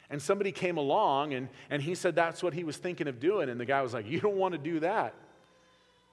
And 0.10 0.22
somebody 0.22 0.52
came 0.52 0.78
along 0.78 1.34
and, 1.34 1.48
and 1.70 1.82
he 1.82 1.96
said 1.96 2.14
that's 2.14 2.44
what 2.44 2.54
he 2.54 2.66
was 2.66 2.76
thinking 2.76 3.08
of 3.08 3.22
doing. 3.22 3.48
And 3.48 3.58
the 3.58 3.66
guy 3.66 3.82
was 3.82 3.94
like, 3.94 4.10
You 4.10 4.20
don't 4.20 4.36
want 4.36 4.52
to 4.52 4.58
do 4.58 4.82
that. 4.82 5.16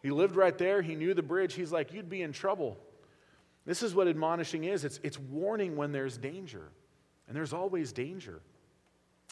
He 0.04 0.10
lived 0.10 0.36
right 0.36 0.56
there. 0.56 0.82
He 0.82 0.94
knew 0.94 1.14
the 1.14 1.22
bridge. 1.22 1.54
He's 1.54 1.72
like, 1.72 1.92
You'd 1.92 2.08
be 2.08 2.22
in 2.22 2.32
trouble. 2.32 2.78
This 3.66 3.82
is 3.82 3.92
what 3.92 4.06
admonishing 4.06 4.64
is 4.64 4.84
it's, 4.84 5.00
it's 5.02 5.18
warning 5.18 5.76
when 5.76 5.90
there's 5.90 6.16
danger. 6.16 6.70
And 7.30 7.36
there's 7.36 7.52
always 7.52 7.92
danger. 7.92 8.40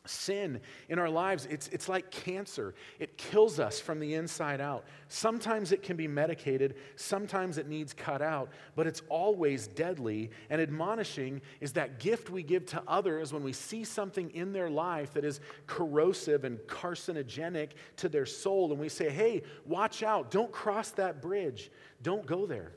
Sin 0.06 0.60
in 0.88 1.00
our 1.00 1.10
lives, 1.10 1.48
it's, 1.50 1.66
it's 1.68 1.88
like 1.88 2.12
cancer. 2.12 2.76
It 3.00 3.18
kills 3.18 3.58
us 3.58 3.80
from 3.80 3.98
the 3.98 4.14
inside 4.14 4.60
out. 4.60 4.84
Sometimes 5.08 5.72
it 5.72 5.82
can 5.82 5.96
be 5.96 6.06
medicated, 6.06 6.76
sometimes 6.94 7.58
it 7.58 7.66
needs 7.66 7.92
cut 7.92 8.22
out, 8.22 8.50
but 8.76 8.86
it's 8.86 9.02
always 9.08 9.66
deadly. 9.66 10.30
And 10.48 10.62
admonishing 10.62 11.42
is 11.60 11.72
that 11.72 11.98
gift 11.98 12.30
we 12.30 12.44
give 12.44 12.66
to 12.66 12.82
others 12.86 13.32
when 13.32 13.42
we 13.42 13.52
see 13.52 13.82
something 13.82 14.30
in 14.30 14.52
their 14.52 14.70
life 14.70 15.12
that 15.14 15.24
is 15.24 15.40
corrosive 15.66 16.44
and 16.44 16.58
carcinogenic 16.60 17.70
to 17.96 18.08
their 18.08 18.26
soul, 18.26 18.70
and 18.70 18.80
we 18.80 18.88
say, 18.88 19.10
hey, 19.10 19.42
watch 19.66 20.04
out, 20.04 20.30
don't 20.30 20.52
cross 20.52 20.92
that 20.92 21.20
bridge, 21.20 21.72
don't 22.00 22.26
go 22.26 22.46
there. 22.46 22.70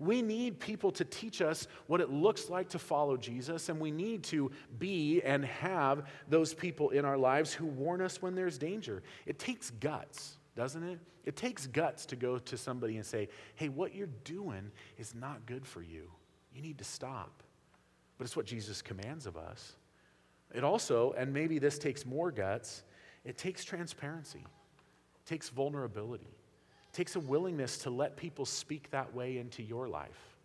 We 0.00 0.22
need 0.22 0.58
people 0.58 0.90
to 0.92 1.04
teach 1.04 1.42
us 1.42 1.68
what 1.86 2.00
it 2.00 2.10
looks 2.10 2.48
like 2.48 2.70
to 2.70 2.78
follow 2.78 3.18
Jesus, 3.18 3.68
and 3.68 3.78
we 3.78 3.90
need 3.90 4.24
to 4.24 4.50
be 4.78 5.20
and 5.22 5.44
have 5.44 6.08
those 6.26 6.54
people 6.54 6.88
in 6.90 7.04
our 7.04 7.18
lives 7.18 7.52
who 7.52 7.66
warn 7.66 8.00
us 8.00 8.22
when 8.22 8.34
there's 8.34 8.56
danger. 8.56 9.02
It 9.26 9.38
takes 9.38 9.70
guts, 9.70 10.38
doesn't 10.56 10.82
it? 10.82 10.98
It 11.26 11.36
takes 11.36 11.66
guts 11.66 12.06
to 12.06 12.16
go 12.16 12.38
to 12.38 12.56
somebody 12.56 12.96
and 12.96 13.04
say, 13.04 13.28
hey, 13.56 13.68
what 13.68 13.94
you're 13.94 14.08
doing 14.24 14.70
is 14.96 15.14
not 15.14 15.44
good 15.44 15.66
for 15.66 15.82
you. 15.82 16.10
You 16.54 16.62
need 16.62 16.78
to 16.78 16.84
stop. 16.84 17.42
But 18.16 18.24
it's 18.24 18.36
what 18.36 18.46
Jesus 18.46 18.80
commands 18.80 19.26
of 19.26 19.36
us. 19.36 19.76
It 20.54 20.64
also, 20.64 21.12
and 21.12 21.30
maybe 21.30 21.58
this 21.58 21.78
takes 21.78 22.06
more 22.06 22.32
guts, 22.32 22.84
it 23.24 23.36
takes 23.36 23.64
transparency, 23.64 24.40
it 24.40 25.26
takes 25.26 25.50
vulnerability. 25.50 26.34
It 26.90 26.96
takes 26.96 27.14
a 27.14 27.20
willingness 27.20 27.78
to 27.78 27.90
let 27.90 28.16
people 28.16 28.44
speak 28.44 28.90
that 28.90 29.14
way 29.14 29.38
into 29.38 29.62
your 29.62 29.88
life. 29.88 30.36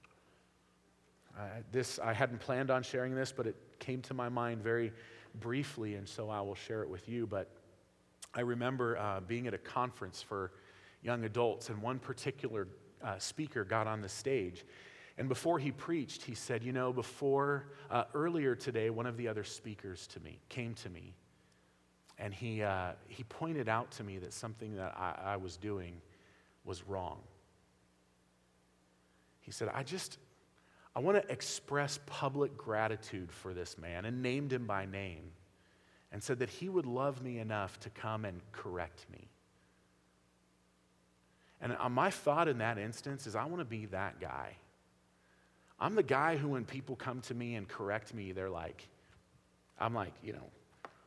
Uh, 1.36 1.42
this, 1.72 1.98
I 1.98 2.14
hadn't 2.14 2.40
planned 2.40 2.70
on 2.70 2.84
sharing 2.84 3.16
this, 3.16 3.32
but 3.32 3.48
it 3.48 3.56
came 3.80 4.00
to 4.04 4.14
my 4.14 4.30
mind 4.30 4.62
very 4.62 4.92
briefly, 5.40 5.96
and 5.96 6.08
so 6.08 6.30
I 6.30 6.42
will 6.42 6.54
share 6.54 6.84
it 6.84 6.90
with 6.90 7.10
you. 7.10 7.26
But 7.26 7.50
I 8.36 8.42
remember 8.42 8.96
uh, 9.00 9.22
being 9.22 9.48
at 9.48 9.56
a 9.56 9.58
conference 9.58 10.22
for 10.22 10.52
young 11.02 11.24
adults, 11.24 11.70
and 11.70 11.82
one 11.82 11.98
particular 11.98 12.68
uh, 13.04 13.18
speaker 13.18 13.64
got 13.64 13.88
on 13.88 14.02
the 14.02 14.10
stage. 14.10 14.66
And 15.18 15.28
before 15.28 15.58
he 15.58 15.72
preached, 15.72 16.22
he 16.22 16.36
said, 16.36 16.64
You 16.64 16.74
know, 16.74 16.94
before, 16.94 17.70
uh, 17.90 18.04
earlier 18.14 18.54
today, 18.54 18.92
one 18.92 19.08
of 19.08 19.18
the 19.18 19.28
other 19.28 19.44
speakers 19.44 20.06
to 20.08 20.20
me 20.20 20.40
came 20.50 20.76
to 20.76 20.92
me, 20.92 21.16
and 22.20 22.32
he, 22.32 22.62
uh, 22.62 22.92
he 23.08 23.24
pointed 23.24 23.68
out 23.68 23.90
to 23.94 24.04
me 24.04 24.20
that 24.20 24.32
something 24.32 24.76
that 24.76 24.96
I, 24.96 25.34
I 25.34 25.38
was 25.38 25.58
doing 25.58 26.00
was 26.66 26.84
wrong. 26.88 27.20
He 29.42 29.52
said, 29.52 29.70
I 29.74 29.84
just, 29.84 30.18
I 30.96 31.00
want 31.00 31.22
to 31.22 31.32
express 31.32 32.00
public 32.08 32.58
gratitude 32.58 33.32
for 33.32 33.54
this 33.54 33.78
man, 33.78 34.06
and 34.06 34.22
named 34.22 34.52
him 34.52 34.66
by 34.66 34.86
name, 34.86 35.32
and 36.12 36.22
said 36.22 36.40
that 36.40 36.50
he 36.50 36.68
would 36.68 36.86
love 36.86 37.22
me 37.22 37.40
enough 37.40 37.80
to 37.82 37.90
come 37.92 38.26
and 38.26 38.42
correct 38.52 39.06
me. 39.12 39.28
And 41.62 41.78
uh, 41.80 41.90
my 41.90 42.10
thought 42.10 42.48
in 42.48 42.58
that 42.58 42.78
instance 42.78 43.28
is, 43.28 43.36
I 43.36 43.46
want 43.46 43.60
to 43.60 43.66
be 43.66 43.86
that 43.88 44.20
guy. 44.20 44.56
I'm 45.80 45.96
the 45.96 46.04
guy 46.04 46.38
who, 46.38 46.50
when 46.50 46.66
people 46.66 46.96
come 46.96 47.22
to 47.22 47.34
me 47.34 47.56
and 47.56 47.68
correct 47.68 48.14
me, 48.14 48.32
they're 48.32 48.50
like, 48.50 48.88
I'm 49.80 49.94
like, 49.94 50.14
you 50.24 50.34
know, 50.34 50.50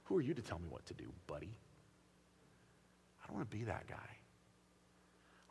who 0.05 0.19
are 0.19 0.21
you 0.21 0.35
to 0.35 0.43
tell 0.43 0.59
me 0.59 0.67
what 0.69 0.85
to 0.87 0.95
do, 0.95 1.05
buddy? 1.27 1.51
I 3.23 3.27
don't 3.27 3.37
want 3.37 3.51
to 3.51 3.57
be 3.57 3.65
that 3.65 3.87
guy. 3.87 4.18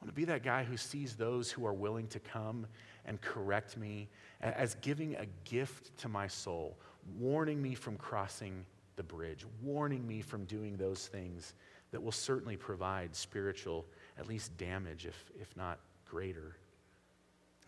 To 0.07 0.13
be 0.13 0.25
that 0.25 0.41
guy 0.41 0.63
who 0.63 0.77
sees 0.77 1.15
those 1.15 1.51
who 1.51 1.65
are 1.65 1.73
willing 1.73 2.07
to 2.07 2.19
come 2.19 2.65
and 3.05 3.21
correct 3.21 3.77
me 3.77 4.07
as 4.41 4.75
giving 4.75 5.15
a 5.15 5.25
gift 5.43 5.97
to 5.99 6.07
my 6.07 6.27
soul, 6.27 6.77
warning 7.19 7.61
me 7.61 7.75
from 7.75 7.97
crossing 7.97 8.65
the 8.95 9.03
bridge, 9.03 9.45
warning 9.61 10.07
me 10.07 10.21
from 10.21 10.45
doing 10.45 10.77
those 10.77 11.07
things 11.07 11.53
that 11.91 12.01
will 12.01 12.11
certainly 12.11 12.55
provide 12.55 13.15
spiritual, 13.15 13.85
at 14.17 14.27
least 14.27 14.57
damage, 14.57 15.05
if, 15.05 15.31
if 15.41 15.55
not 15.57 15.79
greater. 16.09 16.55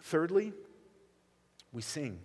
Thirdly, 0.01 0.53
we 1.73 1.81
sing. 1.81 2.19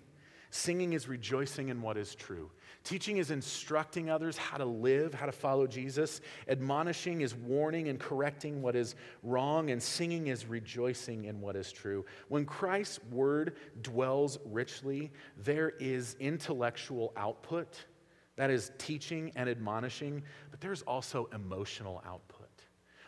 Singing 0.57 0.93
is 0.93 1.09
rejoicing 1.09 1.71
in 1.71 1.83
what 1.83 1.97
is 1.97 2.14
true. 2.14 2.49
Teaching 2.85 3.17
is 3.17 3.33
instructing 3.33 4.09
others 4.09 4.37
how 4.37 4.57
to 4.57 4.64
live, 4.64 5.12
how 5.12 5.27
to 5.27 5.33
follow 5.33 5.67
Jesus. 5.67 6.21
Admonishing 6.47 7.23
is 7.23 7.35
warning 7.35 7.88
and 7.88 7.99
correcting 7.99 8.62
what 8.62 8.77
is 8.77 8.95
wrong. 9.25 9.71
And 9.71 9.83
singing 9.83 10.29
is 10.29 10.47
rejoicing 10.47 11.25
in 11.25 11.40
what 11.40 11.57
is 11.57 11.73
true. 11.73 12.07
When 12.29 12.45
Christ's 12.45 13.01
word 13.11 13.57
dwells 13.83 14.38
richly, 14.45 15.11
there 15.43 15.71
is 15.81 16.14
intellectual 16.21 17.12
output. 17.17 17.85
That 18.37 18.51
is 18.51 18.71
teaching 18.79 19.33
and 19.35 19.49
admonishing, 19.49 20.23
but 20.53 20.61
there's 20.61 20.83
also 20.83 21.29
emotional 21.35 22.01
output. 22.07 22.43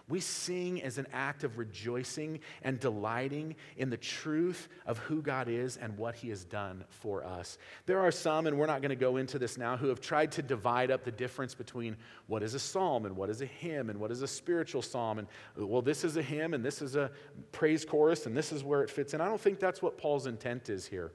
We 0.09 0.21
sing 0.21 0.83
as 0.83 0.99
an 0.99 1.09
act 1.13 1.43
of 1.43 1.59
rejoicing 1.59 2.39
and 2.63 2.79
delighting 2.79 3.57
in 3.77 3.91
the 3.91 3.97
truth 3.97 4.69
of 4.87 4.99
who 4.99 5.21
God 5.21 5.49
is 5.49 5.77
and 5.77 5.99
what 5.99 6.15
He 6.15 6.29
has 6.29 6.45
done 6.45 6.85
for 6.89 7.25
us. 7.25 7.59
There 7.87 7.99
are 7.99 8.13
some, 8.13 8.47
and 8.47 8.57
we're 8.57 8.67
not 8.67 8.83
going 8.83 8.91
to 8.91 8.97
go 8.97 9.17
into 9.17 9.37
this 9.39 9.59
now, 9.59 9.77
who 9.77 9.89
have 9.89 10.01
tried 10.01 10.31
to 10.33 10.43
divide 10.43 10.93
up 10.93 11.03
the 11.03 11.11
difference 11.11 11.57
between 11.57 11.97
what 12.29 12.45
is 12.45 12.55
a 12.55 12.61
psalm 12.61 13.05
and 13.05 13.17
what 13.17 13.31
is 13.31 13.43
a 13.43 13.47
hymn 13.47 13.91
and 13.91 13.99
what 13.99 14.13
is 14.13 14.23
a 14.23 14.29
spiritual 14.29 14.81
psalm. 14.81 15.19
And, 15.19 15.27
uh, 15.61 15.67
well, 15.67 15.83
this 15.83 16.05
is 16.05 16.17
a 16.17 16.23
hymn 16.23 16.55
and 16.55 16.65
this 16.65 16.83
is 16.83 16.95
a 16.95 17.11
praise 17.51 17.85
chorus 17.85 18.27
and 18.27 18.37
this 18.37 18.53
is 18.53 18.63
where 18.63 18.83
it 18.83 18.91
fits 18.91 19.13
in. 19.13 19.21
I 19.21 19.27
don't 19.27 19.41
think 19.41 19.59
that's 19.59 19.83
what 19.83 19.99
Paul's 19.99 20.27
intent 20.27 20.69
is 20.69 20.87
here. 20.87 21.11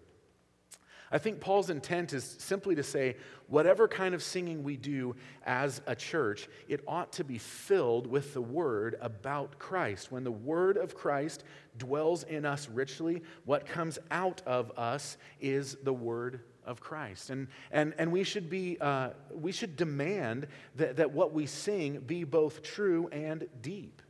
I 1.12 1.18
think 1.18 1.42
Paul's 1.42 1.70
intent 1.70 2.14
is 2.14 2.24
simply 2.40 2.76
to 2.76 2.84
say 2.84 3.18
whatever 3.48 3.88
kind 3.88 4.16
of 4.16 4.24
singing 4.24 4.64
we 4.64 4.78
do 4.78 5.16
as 5.46 5.82
a 5.86 5.96
church, 5.96 6.48
it 6.70 6.82
ought 6.88 7.12
to 7.14 7.26
be 7.26 7.38
filled 7.38 8.08
with 8.08 8.34
the 8.34 8.42
word 8.42 8.96
about 9.02 9.60
Christ. 9.60 10.12
When 10.12 10.24
the 10.24 10.32
word 10.32 10.78
of 10.78 10.96
Christ 10.96 11.44
dwells 11.78 12.24
in 12.24 12.46
us 12.46 12.70
richly, 12.70 13.24
what 13.44 13.66
comes 13.66 14.00
out 14.10 14.42
of 14.46 14.72
us 14.78 15.18
is 15.42 15.76
the 15.84 15.94
word 15.94 16.42
of 16.66 16.80
Christ. 16.80 17.30
And, 17.30 17.48
and, 17.72 17.94
and 17.98 18.12
we, 18.12 18.24
should 18.24 18.50
be, 18.50 18.78
uh, 18.80 19.10
we 19.34 19.52
should 19.52 19.76
demand 19.76 20.48
that, 20.76 20.96
that 20.96 21.12
what 21.12 21.34
we 21.34 21.46
sing 21.46 22.00
be 22.00 22.24
both 22.24 22.64
true 22.64 23.10
and 23.12 23.48
deep. 23.62 24.02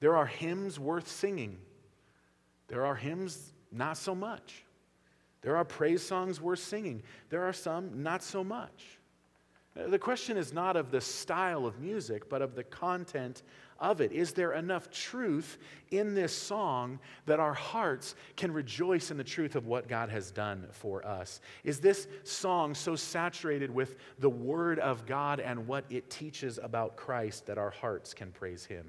There 0.00 0.16
are 0.16 0.26
hymns 0.26 0.80
worth 0.80 1.06
singing, 1.06 1.58
there 2.66 2.84
are 2.84 2.96
hymns 2.96 3.52
not 3.70 3.96
so 3.96 4.16
much. 4.16 4.64
There 5.42 5.56
are 5.56 5.64
praise 5.64 6.02
songs 6.02 6.40
worth 6.40 6.60
singing, 6.60 7.02
there 7.28 7.42
are 7.42 7.52
some 7.52 8.02
not 8.02 8.22
so 8.22 8.42
much. 8.42 8.98
Uh, 9.76 9.88
the 9.88 9.98
question 9.98 10.36
is 10.36 10.52
not 10.52 10.76
of 10.76 10.90
the 10.90 11.00
style 11.00 11.66
of 11.66 11.80
music, 11.80 12.28
but 12.28 12.42
of 12.42 12.54
the 12.54 12.64
content 12.64 13.42
of 13.80 14.00
it. 14.00 14.12
Is 14.12 14.32
there 14.32 14.52
enough 14.52 14.90
truth 14.90 15.58
in 15.90 16.14
this 16.14 16.36
song 16.36 17.00
that 17.26 17.40
our 17.40 17.54
hearts 17.54 18.14
can 18.36 18.52
rejoice 18.52 19.10
in 19.10 19.16
the 19.16 19.24
truth 19.24 19.56
of 19.56 19.66
what 19.66 19.88
God 19.88 20.10
has 20.10 20.30
done 20.30 20.68
for 20.70 21.04
us? 21.04 21.40
Is 21.64 21.80
this 21.80 22.06
song 22.22 22.74
so 22.74 22.94
saturated 22.94 23.74
with 23.74 23.96
the 24.18 24.30
Word 24.30 24.78
of 24.78 25.06
God 25.06 25.40
and 25.40 25.66
what 25.66 25.84
it 25.90 26.10
teaches 26.10 26.58
about 26.62 26.96
Christ 26.96 27.46
that 27.46 27.58
our 27.58 27.70
hearts 27.70 28.14
can 28.14 28.30
praise 28.30 28.64
Him? 28.64 28.86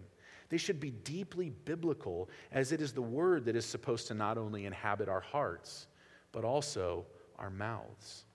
They 0.49 0.57
should 0.57 0.79
be 0.79 0.91
deeply 0.91 1.49
biblical, 1.49 2.29
as 2.51 2.71
it 2.71 2.81
is 2.81 2.91
the 2.91 3.01
Word 3.01 3.45
that 3.45 3.55
is 3.55 3.65
supposed 3.65 4.07
to 4.09 4.13
not 4.13 4.37
only 4.37 4.65
inhabit 4.65 5.09
our 5.09 5.21
hearts 5.21 5.87
but 6.33 6.43
also 6.43 7.05
our 7.39 7.49
mouths. 7.49 8.25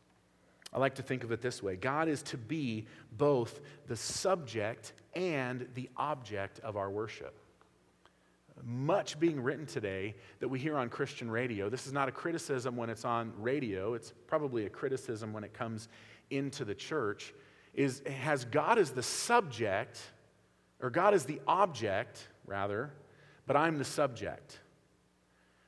I 0.73 0.79
like 0.79 0.95
to 0.95 1.03
think 1.03 1.25
of 1.25 1.33
it 1.33 1.43
this 1.43 1.63
way 1.63 1.77
God 1.77 2.09
is 2.09 2.23
to 2.25 2.39
be 2.39 2.87
both 3.13 3.61
the 3.87 3.97
subject 3.97 4.95
and 5.15 5.69
the 5.75 5.91
object 5.97 6.61
of 6.61 6.77
our 6.77 6.91
worship. 6.91 7.39
Much 8.65 9.21
being 9.21 9.41
written 9.41 9.67
today 9.67 10.17
that 10.41 10.49
we 10.49 10.59
hear 10.59 10.77
on 10.77 10.89
Christian 10.89 11.31
radio. 11.31 11.69
This 11.69 11.87
is 11.87 11.93
not 11.93 12.09
a 12.09 12.13
criticism 12.13 12.77
when 12.77 12.91
it's 12.91 13.05
on 13.05 13.33
radio, 13.39 13.95
it's 13.95 14.13
probably 14.27 14.67
a 14.67 14.71
criticism 14.71 15.33
when 15.33 15.45
it 15.45 15.53
comes 15.53 15.89
into 16.31 16.65
the 16.65 16.75
church. 16.75 17.35
Is 17.75 18.03
has 18.07 18.45
God 18.45 18.79
as 18.79 18.91
the 18.91 19.03
subject, 19.03 20.01
or 20.81 20.91
God 20.91 21.15
as 21.15 21.25
the 21.25 21.41
object, 21.47 22.27
rather, 22.47 22.93
but 23.47 23.57
I'm 23.57 23.79
the 23.79 23.85
subject. 23.85 24.59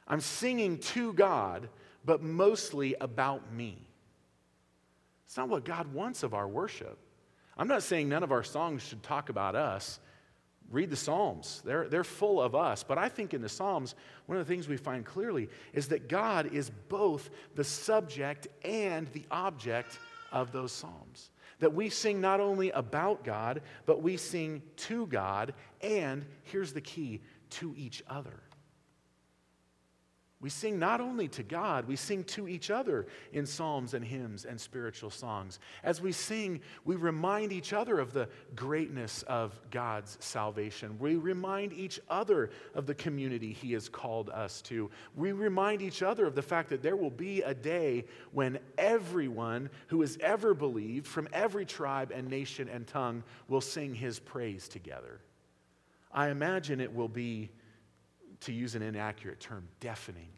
I'm 0.08 0.20
singing 0.20 0.78
to 0.78 1.12
God, 1.12 1.68
but 2.04 2.22
mostly 2.22 2.94
about 3.00 3.52
me. 3.52 3.86
It's 5.26 5.36
not 5.36 5.48
what 5.48 5.64
God 5.64 5.92
wants 5.92 6.22
of 6.22 6.34
our 6.34 6.48
worship. 6.48 6.98
I'm 7.56 7.68
not 7.68 7.82
saying 7.82 8.08
none 8.08 8.22
of 8.22 8.32
our 8.32 8.42
songs 8.42 8.82
should 8.82 9.02
talk 9.02 9.28
about 9.28 9.54
us. 9.54 10.00
Read 10.70 10.90
the 10.90 10.96
Psalms, 10.96 11.62
they're, 11.64 11.88
they're 11.88 12.04
full 12.04 12.40
of 12.40 12.54
us. 12.54 12.84
But 12.84 12.96
I 12.96 13.08
think 13.08 13.34
in 13.34 13.42
the 13.42 13.48
Psalms, 13.48 13.96
one 14.26 14.38
of 14.38 14.46
the 14.46 14.52
things 14.52 14.68
we 14.68 14.76
find 14.76 15.04
clearly 15.04 15.48
is 15.72 15.88
that 15.88 16.08
God 16.08 16.52
is 16.54 16.70
both 16.88 17.28
the 17.56 17.64
subject 17.64 18.46
and 18.64 19.08
the 19.08 19.24
object 19.32 19.98
of 20.30 20.52
those 20.52 20.70
Psalms. 20.70 21.30
That 21.58 21.74
we 21.74 21.90
sing 21.90 22.20
not 22.20 22.40
only 22.40 22.70
about 22.70 23.24
God, 23.24 23.62
but 23.84 24.00
we 24.00 24.16
sing 24.16 24.62
to 24.76 25.06
God, 25.08 25.54
and 25.80 26.24
here's 26.44 26.72
the 26.72 26.80
key 26.80 27.20
to 27.50 27.74
each 27.76 28.02
other. 28.08 28.40
We 30.40 30.48
sing 30.48 30.78
not 30.78 31.02
only 31.02 31.28
to 31.28 31.42
God, 31.42 31.86
we 31.86 31.96
sing 31.96 32.24
to 32.24 32.48
each 32.48 32.70
other 32.70 33.06
in 33.34 33.44
psalms 33.44 33.92
and 33.92 34.02
hymns 34.02 34.46
and 34.46 34.58
spiritual 34.58 35.10
songs. 35.10 35.58
As 35.84 36.00
we 36.00 36.12
sing, 36.12 36.62
we 36.86 36.96
remind 36.96 37.52
each 37.52 37.74
other 37.74 37.98
of 37.98 38.14
the 38.14 38.26
greatness 38.56 39.22
of 39.24 39.60
God's 39.70 40.16
salvation. 40.20 40.98
We 40.98 41.16
remind 41.16 41.74
each 41.74 42.00
other 42.08 42.48
of 42.74 42.86
the 42.86 42.94
community 42.94 43.52
He 43.52 43.74
has 43.74 43.90
called 43.90 44.30
us 44.30 44.62
to. 44.62 44.90
We 45.14 45.32
remind 45.32 45.82
each 45.82 46.02
other 46.02 46.24
of 46.24 46.34
the 46.34 46.42
fact 46.42 46.70
that 46.70 46.82
there 46.82 46.96
will 46.96 47.10
be 47.10 47.42
a 47.42 47.52
day 47.52 48.06
when 48.32 48.58
everyone 48.78 49.68
who 49.88 50.00
has 50.00 50.16
ever 50.22 50.54
believed 50.54 51.06
from 51.06 51.28
every 51.34 51.66
tribe 51.66 52.12
and 52.14 52.30
nation 52.30 52.66
and 52.66 52.86
tongue 52.86 53.24
will 53.48 53.60
sing 53.60 53.94
His 53.94 54.18
praise 54.18 54.68
together. 54.68 55.20
I 56.12 56.30
imagine 56.30 56.80
it 56.80 56.94
will 56.94 57.08
be 57.08 57.50
to 58.40 58.52
use 58.52 58.74
an 58.74 58.82
inaccurate 58.82 59.40
term, 59.40 59.68
deafening. 59.80 60.28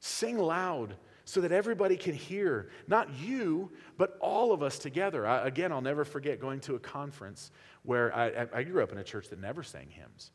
Sing 0.00 0.38
loud 0.38 0.94
so 1.24 1.40
that 1.42 1.52
everybody 1.52 1.96
can 1.96 2.14
hear, 2.14 2.70
not 2.86 3.12
you, 3.14 3.70
but 3.98 4.16
all 4.20 4.52
of 4.52 4.62
us 4.62 4.78
together. 4.78 5.26
I, 5.26 5.46
again, 5.46 5.72
I'll 5.72 5.82
never 5.82 6.04
forget 6.04 6.40
going 6.40 6.60
to 6.60 6.74
a 6.74 6.78
conference 6.78 7.50
where 7.82 8.14
I, 8.14 8.46
I 8.52 8.62
grew 8.62 8.82
up 8.82 8.92
in 8.92 8.98
a 8.98 9.04
church 9.04 9.28
that 9.28 9.40
never 9.40 9.62
sang 9.62 9.88
hymns. 9.90 10.30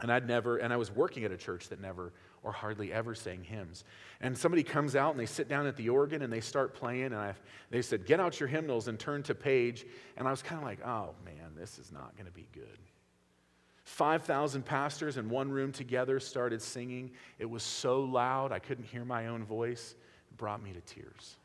And 0.00 0.12
I'd 0.12 0.26
never, 0.26 0.58
and 0.58 0.72
I 0.72 0.76
was 0.76 0.90
working 0.90 1.24
at 1.24 1.32
a 1.32 1.36
church 1.36 1.68
that 1.68 1.80
never 1.80 2.12
or 2.42 2.52
hardly 2.52 2.92
ever 2.92 3.14
sang 3.14 3.42
hymns. 3.42 3.84
And 4.20 4.36
somebody 4.36 4.62
comes 4.62 4.94
out 4.94 5.10
and 5.10 5.20
they 5.20 5.26
sit 5.26 5.48
down 5.48 5.66
at 5.66 5.76
the 5.76 5.88
organ 5.88 6.22
and 6.22 6.32
they 6.32 6.40
start 6.40 6.72
playing. 6.72 7.06
And 7.06 7.16
I, 7.16 7.34
they 7.70 7.82
said, 7.82 8.06
Get 8.06 8.20
out 8.20 8.38
your 8.38 8.48
hymnals 8.48 8.86
and 8.88 8.98
turn 8.98 9.24
to 9.24 9.34
page. 9.34 9.86
And 10.16 10.28
I 10.28 10.30
was 10.30 10.40
kind 10.40 10.60
of 10.60 10.64
like, 10.64 10.80
Oh 10.86 11.14
man, 11.24 11.52
this 11.56 11.78
is 11.78 11.90
not 11.90 12.16
going 12.16 12.26
to 12.26 12.32
be 12.32 12.46
good. 12.52 12.78
5,000 13.88 14.66
pastors 14.66 15.16
in 15.16 15.30
one 15.30 15.50
room 15.50 15.72
together 15.72 16.20
started 16.20 16.60
singing. 16.60 17.10
It 17.38 17.46
was 17.46 17.62
so 17.62 18.02
loud, 18.02 18.52
I 18.52 18.58
couldn't 18.58 18.84
hear 18.84 19.02
my 19.02 19.28
own 19.28 19.44
voice. 19.44 19.94
It 20.30 20.36
brought 20.36 20.62
me 20.62 20.74
to 20.74 20.80
tears. 20.82 21.36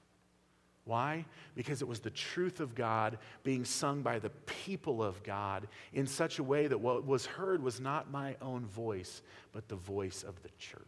Why? 0.84 1.24
Because 1.56 1.82
it 1.82 1.88
was 1.88 2.02
the 2.02 2.10
truth 2.10 2.60
of 2.60 2.76
God 2.76 3.18
being 3.44 3.64
sung 3.64 4.02
by 4.02 4.20
the 4.20 4.30
people 4.46 5.02
of 5.02 5.24
God 5.24 5.70
in 5.94 6.06
such 6.06 6.38
a 6.38 6.44
way 6.44 6.68
that 6.68 6.78
what 6.78 7.08
was 7.08 7.26
heard 7.26 7.64
was 7.64 7.80
not 7.80 8.12
my 8.12 8.36
own 8.42 8.66
voice, 8.66 9.22
but 9.54 9.70
the 9.70 9.78
voice 9.78 10.22
of 10.22 10.36
the 10.44 10.50
church. 10.60 10.82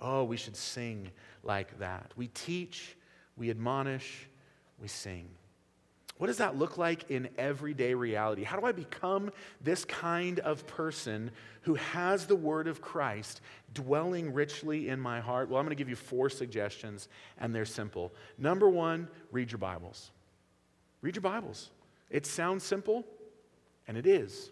Oh, 0.00 0.24
we 0.24 0.36
should 0.36 0.56
sing 0.56 1.08
like 1.44 1.78
that. 1.78 2.10
We 2.16 2.26
teach, 2.26 2.96
we 3.36 3.48
admonish, 3.48 4.28
we 4.82 4.88
sing. 4.88 5.28
What 6.18 6.28
does 6.28 6.38
that 6.38 6.56
look 6.56 6.78
like 6.78 7.10
in 7.10 7.28
everyday 7.36 7.92
reality? 7.92 8.42
How 8.42 8.58
do 8.58 8.64
I 8.64 8.72
become 8.72 9.30
this 9.60 9.84
kind 9.84 10.38
of 10.40 10.66
person 10.66 11.30
who 11.62 11.74
has 11.74 12.26
the 12.26 12.36
word 12.36 12.68
of 12.68 12.80
Christ 12.80 13.42
dwelling 13.74 14.32
richly 14.32 14.88
in 14.88 14.98
my 14.98 15.20
heart? 15.20 15.50
Well, 15.50 15.58
I'm 15.58 15.66
going 15.66 15.76
to 15.76 15.78
give 15.78 15.90
you 15.90 15.96
four 15.96 16.30
suggestions, 16.30 17.08
and 17.38 17.54
they're 17.54 17.66
simple. 17.66 18.14
Number 18.38 18.68
one, 18.68 19.08
read 19.30 19.50
your 19.52 19.58
Bibles. 19.58 20.10
Read 21.02 21.16
your 21.16 21.22
Bibles. 21.22 21.70
It 22.08 22.24
sounds 22.24 22.64
simple, 22.64 23.04
and 23.86 23.98
it 23.98 24.06
is. 24.06 24.50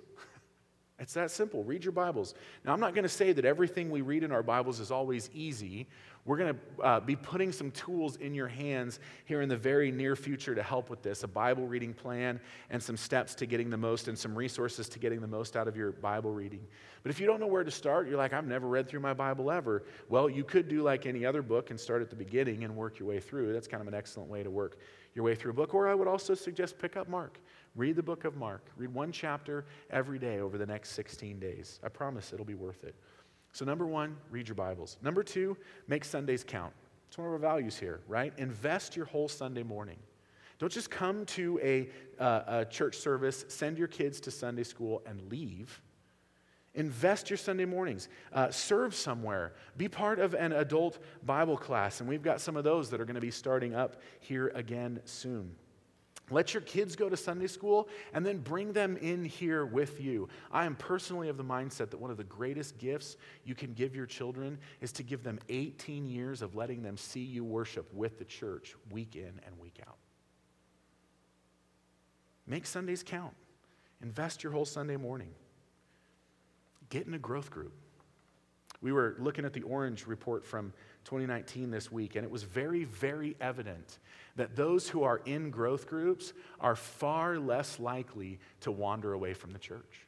It's 1.01 1.15
that 1.15 1.33
simple. 1.33 1.65
Read 1.65 1.83
your 1.83 1.93
Bibles. 1.93 2.35
Now, 2.65 2.73
I'm 2.73 2.79
not 2.79 2.95
going 2.95 3.03
to 3.03 3.09
say 3.09 3.33
that 3.33 3.45
everything 3.45 3.91
we 3.91 4.01
read 4.01 4.23
in 4.23 4.31
our 4.31 4.45
Bibles 4.45 4.79
is 4.79 4.93
always 4.93 5.29
easy. 5.35 5.89
We're 6.25 6.37
going 6.37 6.55
to 6.55 6.83
uh, 6.83 7.01
be 7.01 7.17
putting 7.17 7.51
some 7.51 7.73
tools 7.73 8.15
in 8.17 8.33
your 8.33 8.47
hands 8.47 9.01
here 9.25 9.43
in 9.43 9.49
the 9.49 9.57
very 9.57 9.91
near 9.91 10.15
future 10.15 10.55
to 10.55 10.63
help 10.63 10.91
with 10.91 11.03
this 11.03 11.25
a 11.25 11.29
Bible 11.29 11.67
reading 11.67 11.95
plan 11.95 12.39
and 12.71 12.81
some 12.81 12.97
steps 12.97 13.35
to 13.35 13.47
getting 13.47 13.71
the 13.71 13.77
most 13.77 14.07
and 14.07 14.17
some 14.17 14.37
resources 14.37 14.89
to 14.91 15.01
getting 15.01 15.21
the 15.21 15.27
most 15.27 15.57
out 15.57 15.67
of 15.67 15.77
your 15.77 15.91
Bible 15.91 16.33
reading. 16.33 16.65
But 17.03 17.11
if 17.11 17.19
you 17.19 17.27
don't 17.27 17.41
know 17.41 17.49
where 17.49 17.65
to 17.65 17.73
start, 17.73 18.09
you're 18.09 18.17
like, 18.17 18.33
I've 18.33 18.47
never 18.47 18.69
read 18.69 18.89
through 18.89 19.01
my 19.01 19.15
Bible 19.15 19.51
ever. 19.51 19.83
Well, 20.09 20.31
you 20.31 20.45
could 20.45 20.69
do 20.69 20.83
like 20.85 21.07
any 21.07 21.27
other 21.27 21.43
book 21.43 21.71
and 21.71 21.79
start 21.79 22.03
at 22.03 22.09
the 22.09 22.17
beginning 22.17 22.63
and 22.63 22.75
work 22.77 23.01
your 23.01 23.09
way 23.09 23.19
through. 23.19 23.53
That's 23.53 23.69
kind 23.69 23.81
of 23.81 23.89
an 23.89 23.95
excellent 23.95 24.31
way 24.31 24.45
to 24.45 24.51
work 24.51 24.79
your 25.15 25.25
way 25.25 25.35
through 25.35 25.51
a 25.51 25.55
book. 25.55 25.75
Or 25.75 25.89
I 25.89 25.95
would 25.95 26.09
also 26.09 26.35
suggest 26.35 26.79
pick 26.79 26.97
up 26.97 27.09
Mark. 27.09 27.41
Read 27.77 27.97
the 27.97 28.03
book 28.03 28.25
of 28.25 28.37
Mark. 28.37 28.71
Read 28.77 28.95
one 28.95 29.11
chapter 29.11 29.65
every 29.91 30.19
day 30.19 30.39
over 30.39 30.59
the 30.59 30.67
next 30.67 30.91
16 30.91 31.41
days. 31.41 31.81
I 31.83 31.89
promise 31.89 32.33
it'll 32.33 32.45
be 32.45 32.55
worth 32.55 32.85
it. 32.85 32.95
So, 33.53 33.65
number 33.65 33.87
one, 33.87 34.17
read 34.31 34.49
your 34.49 34.55
Bibles. 34.55 34.97
Number 35.03 35.23
two, 35.23 35.57
make 35.89 36.05
Sundays 36.05 36.45
count. 36.45 36.73
It's 37.09 37.19
one 37.19 37.27
of 37.27 37.33
our 37.33 37.39
values 37.39 37.77
here, 37.77 38.01
right? 38.09 38.33
Invest 38.39 38.97
your 38.97 39.07
whole 39.07 39.29
Sunday 39.29 39.63
morning. 39.63 39.99
Don't 40.59 40.73
just 40.73 40.91
come 40.91 41.27
to 41.27 41.61
a, 41.63 41.89
uh, 42.23 42.43
a 42.47 42.65
church 42.65 42.97
service, 42.97 43.45
send 43.49 43.77
your 43.77 43.89
kids 43.89 44.21
to 44.21 44.31
Sunday 44.31 44.63
school, 44.63 45.03
and 45.07 45.31
leave. 45.31 45.81
Invest 46.75 47.31
your 47.31 47.37
Sunday 47.37 47.65
mornings. 47.65 48.09
Uh, 48.33 48.51
serve 48.51 48.95
somewhere. 48.95 49.55
Be 49.77 49.89
part 49.89 50.19
of 50.19 50.35
an 50.35 50.53
adult 50.53 50.99
Bible 51.25 51.57
class. 51.57 52.01
And 52.01 52.09
we've 52.09 52.23
got 52.23 52.41
some 52.41 52.57
of 52.57 52.65
those 52.65 52.91
that 52.91 53.01
are 53.01 53.05
going 53.05 53.15
to 53.15 53.21
be 53.21 53.31
starting 53.31 53.75
up 53.75 54.01
here 54.21 54.49
again 54.55 55.01
soon. 55.05 55.55
Let 56.31 56.55
your 56.55 56.63
kids 56.63 56.97
go 56.97 57.09
to 57.11 57.17
Sunday 57.17 57.47
school 57.47 57.89
and 58.15 58.25
then 58.25 58.39
bring 58.39 58.73
them 58.73 58.97
in 58.97 59.25
here 59.25 59.67
with 59.67 60.01
you. 60.01 60.29
I 60.51 60.65
am 60.65 60.75
personally 60.75 61.29
of 61.29 61.37
the 61.37 61.45
mindset 61.45 61.91
that 61.91 62.01
one 62.01 62.11
of 62.11 62.17
the 62.17 62.25
greatest 62.25 62.79
gifts 62.79 63.17
you 63.45 63.55
can 63.55 63.75
give 63.75 63.95
your 63.95 64.07
children 64.07 64.59
is 64.81 64.91
to 64.93 65.03
give 65.03 65.23
them 65.23 65.39
18 65.51 66.07
years 66.07 66.41
of 66.41 66.55
letting 66.55 66.83
them 66.83 66.97
see 66.97 67.21
you 67.21 67.45
worship 67.45 67.93
with 67.93 68.19
the 68.19 68.25
church 68.25 68.75
week 68.91 69.17
in 69.17 69.39
and 69.45 69.59
week 69.61 69.81
out. 69.87 69.99
Make 72.47 72.67
Sundays 72.67 73.03
count. 73.03 73.35
Invest 74.03 74.43
your 74.43 74.53
whole 74.53 74.67
Sunday 74.67 74.97
morning. 74.97 75.31
Get 76.89 77.07
in 77.07 77.15
a 77.15 77.19
growth 77.19 77.51
group. 77.51 77.75
We 78.81 78.93
were 78.93 79.17
looking 79.19 79.45
at 79.45 79.53
the 79.53 79.63
Orange 79.63 80.07
report 80.07 80.45
from 80.45 80.73
2019 81.05 81.71
this 81.71 81.91
week, 81.93 82.17
and 82.17 82.25
it 82.25 82.31
was 82.31 82.43
very, 82.43 82.85
very 82.85 83.37
evident 83.41 83.99
that 84.37 84.57
those 84.57 84.89
who 84.89 85.03
are 85.03 85.21
in 85.25 85.51
growth 85.51 85.87
groups 85.87 86.33
are 86.61 86.77
far 86.77 87.39
less 87.39 87.79
likely 87.79 88.41
to 88.61 88.73
wander 88.73 89.13
away 89.13 89.35
from 89.35 89.53
the 89.53 89.59
church. 89.59 90.07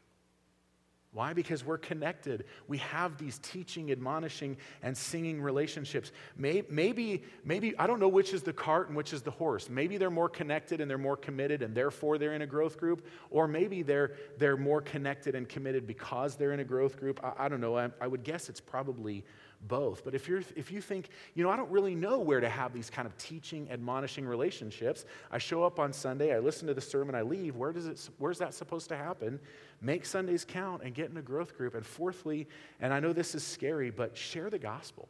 Why? 1.16 1.32
Because 1.32 1.64
we're 1.64 1.78
connected. 1.78 2.44
We 2.68 2.76
have 2.76 3.16
these 3.16 3.38
teaching, 3.38 3.90
admonishing, 3.90 4.59
and 4.82 4.94
singing 4.94 5.40
relationships. 5.40 6.12
Maybe, 6.37 7.22
maybe, 7.42 7.74
I 7.78 7.87
don't 7.87 8.00
know 8.00 8.09
which 8.09 8.35
is 8.35 8.42
the 8.42 8.52
cart 8.52 8.88
and 8.88 8.96
which 8.98 9.14
is 9.14 9.22
the 9.22 9.30
horse. 9.30 9.70
Maybe 9.70 9.96
they're 9.96 10.11
more 10.11 10.28
connected 10.28 10.78
and 10.78 10.90
they're 10.90 10.98
more 10.98 11.16
committed 11.16 11.62
and 11.62 11.74
therefore 11.74 12.18
they're 12.18 12.35
in 12.35 12.42
a 12.42 12.46
growth 12.46 12.76
group. 12.76 13.06
Or 13.30 13.48
maybe 13.48 13.80
they're, 13.80 14.12
they're 14.37 14.59
more 14.59 14.82
connected 14.82 15.35
and 15.35 15.48
committed 15.48 15.87
because 15.87 16.37
they're 16.37 16.52
in 16.52 16.61
a 16.61 16.64
growth 16.64 16.98
group. 16.98 17.18
I, 17.24 17.46
I 17.46 17.48
don't 17.48 17.62
know. 17.62 17.78
I, 17.78 17.88
I 17.98 18.06
would 18.06 18.22
guess 18.22 18.50
it's 18.50 18.61
probably 18.61 19.24
both. 19.62 20.04
But 20.04 20.14
if, 20.14 20.28
you're, 20.28 20.42
if 20.54 20.70
you 20.70 20.80
think, 20.80 21.08
you 21.34 21.42
know, 21.42 21.50
I 21.50 21.56
don't 21.56 21.70
really 21.70 21.94
know 21.94 22.18
where 22.18 22.40
to 22.40 22.48
have 22.48 22.72
these 22.72 22.90
kind 22.90 23.06
of 23.06 23.16
teaching, 23.16 23.68
admonishing 23.70 24.26
relationships, 24.26 25.04
I 25.30 25.38
show 25.38 25.64
up 25.64 25.78
on 25.78 25.92
Sunday, 25.92 26.34
I 26.34 26.38
listen 26.38 26.66
to 26.68 26.74
the 26.74 26.80
sermon, 26.80 27.14
I 27.14 27.22
leave, 27.22 27.56
where 27.56 27.72
does 27.72 27.86
it, 27.86 28.08
where's 28.18 28.38
that 28.38 28.54
supposed 28.54 28.88
to 28.90 28.96
happen? 28.96 29.40
Make 29.80 30.06
Sundays 30.06 30.44
count 30.44 30.82
and 30.82 30.94
get 30.94 31.10
in 31.10 31.16
a 31.16 31.22
growth 31.22 31.56
group. 31.56 31.74
And 31.74 31.84
fourthly, 31.84 32.46
and 32.80 32.92
I 32.92 33.00
know 33.00 33.12
this 33.12 33.34
is 33.34 33.44
scary, 33.44 33.90
but 33.90 34.16
share 34.16 34.50
the 34.50 34.58
gospel. 34.58 35.08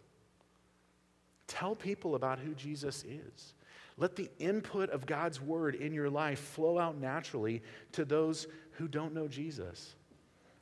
Tell 1.46 1.74
people 1.74 2.14
about 2.14 2.38
who 2.38 2.54
Jesus 2.54 3.04
is. 3.04 3.54
Let 3.98 4.16
the 4.16 4.30
input 4.38 4.90
of 4.90 5.06
God's 5.06 5.40
word 5.40 5.74
in 5.74 5.94
your 5.94 6.10
life 6.10 6.38
flow 6.38 6.78
out 6.78 6.98
naturally 6.98 7.62
to 7.92 8.04
those 8.04 8.46
who 8.72 8.88
don't 8.88 9.14
know 9.14 9.26
Jesus. 9.26 9.94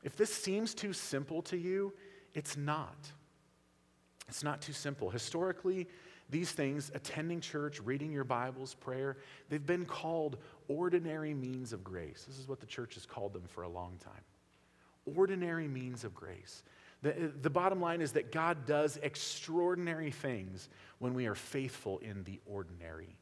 If 0.05 0.17
this 0.17 0.33
seems 0.33 0.75
too 0.75 0.93
simple 0.93 1.43
to 1.43 1.57
you, 1.57 1.93
it's 2.35 2.57
not. 2.57 2.97
It's 4.29 4.43
not 4.43 4.61
too 4.61 4.73
simple. 4.73 5.11
Historically, 5.11 5.87
these 6.31 6.51
things, 6.51 6.91
attending 6.95 7.41
church, 7.41 7.81
reading 7.81 8.11
your 8.11 8.25
Bibles, 8.25 8.75
prayer, 8.75 9.19
they've 9.49 9.65
been 9.65 9.85
called 9.85 10.39
ordinary 10.69 11.35
means 11.35 11.73
of 11.73 11.85
grace. 11.85 12.25
This 12.27 12.39
is 12.39 12.49
what 12.49 12.61
the 12.61 12.67
church 12.67 12.95
has 12.95 13.07
called 13.07 13.33
them 13.33 13.45
for 13.47 13.63
a 13.63 13.69
long 13.69 13.99
time. 14.03 15.17
Ordinary 15.17 15.69
means 15.69 16.05
of 16.05 16.15
grace. 16.15 16.63
The, 17.03 17.33
the 17.43 17.51
bottom 17.51 17.81
line 17.81 18.01
is 18.01 18.13
that 18.13 18.33
God 18.33 18.65
does 18.65 18.99
extraordinary 19.03 20.11
things 20.11 20.71
when 20.99 21.13
we 21.13 21.27
are 21.27 21.35
faithful 21.35 21.99
in 21.99 22.25
the 22.25 22.41
ordinary 22.47 23.19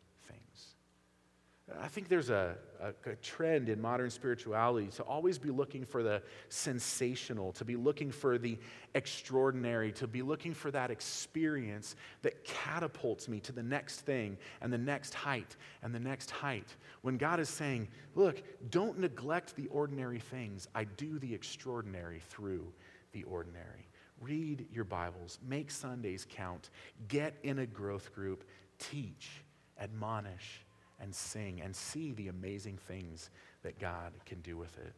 I 1.81 1.89
think 1.89 2.09
there's 2.09 2.31
a, 2.31 2.57
a, 2.81 3.11
a, 3.11 3.17
trend 3.17 3.69
in 3.69 3.81
modern 3.81 4.11
spirituality 4.11 4.89
to 4.97 5.03
always 5.03 5.39
be 5.39 5.51
looking 5.51 5.85
for 5.85 6.03
the 6.03 6.23
sensational, 6.49 7.53
to 7.53 7.65
be 7.65 7.77
looking 7.77 8.11
for 8.11 8.39
the 8.39 8.59
extraordinary, 8.95 9.93
to 9.93 10.07
be 10.07 10.23
looking 10.23 10.55
for 10.55 10.71
that 10.71 10.91
experience 10.91 11.95
that 12.23 12.45
catapults 12.45 13.29
me 13.29 13.39
to 13.41 13.53
the 13.53 13.63
next 13.63 14.01
thing 14.01 14.37
and 14.61 14.73
the 14.73 14.79
next 14.79 15.15
height 15.15 15.57
and 15.83 15.95
the 15.95 16.01
next 16.01 16.31
height. 16.31 16.77
When 17.03 17.17
God 17.17 17.39
is 17.39 17.49
saying, 17.49 17.89
Look, 18.15 18.43
don't 18.71 18.99
neglect 18.99 19.55
the 19.57 19.69
ordinary 19.69 20.19
things, 20.19 20.69
I 20.75 20.85
do 20.85 21.19
the 21.19 21.35
extraordinary 21.35 22.21
through 22.29 22.73
the 23.13 23.23
ordinary. 23.25 23.89
Read 24.21 24.67
your 24.73 24.85
Bibles, 24.85 25.39
make 25.47 25.71
Sundays 25.71 26.27
count, 26.29 26.71
get 27.09 27.35
in 27.43 27.61
a 27.61 27.67
growth 27.67 28.15
group, 28.15 28.45
teach, 28.79 29.43
admonish 29.79 30.65
and 31.03 31.15
sing 31.15 31.61
and 31.61 31.75
see 31.75 32.13
the 32.13 32.29
amazing 32.29 32.79
things 32.79 33.29
that 33.63 33.79
God 33.79 34.13
can 34.25 34.41
do 34.41 34.57
with 34.57 34.79
it. 34.79 34.95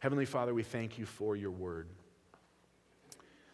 Heavenly 0.00 0.24
Father, 0.24 0.54
we 0.54 0.62
thank 0.62 0.98
you 0.98 1.04
for 1.04 1.36
your 1.36 1.50
word. 1.50 1.86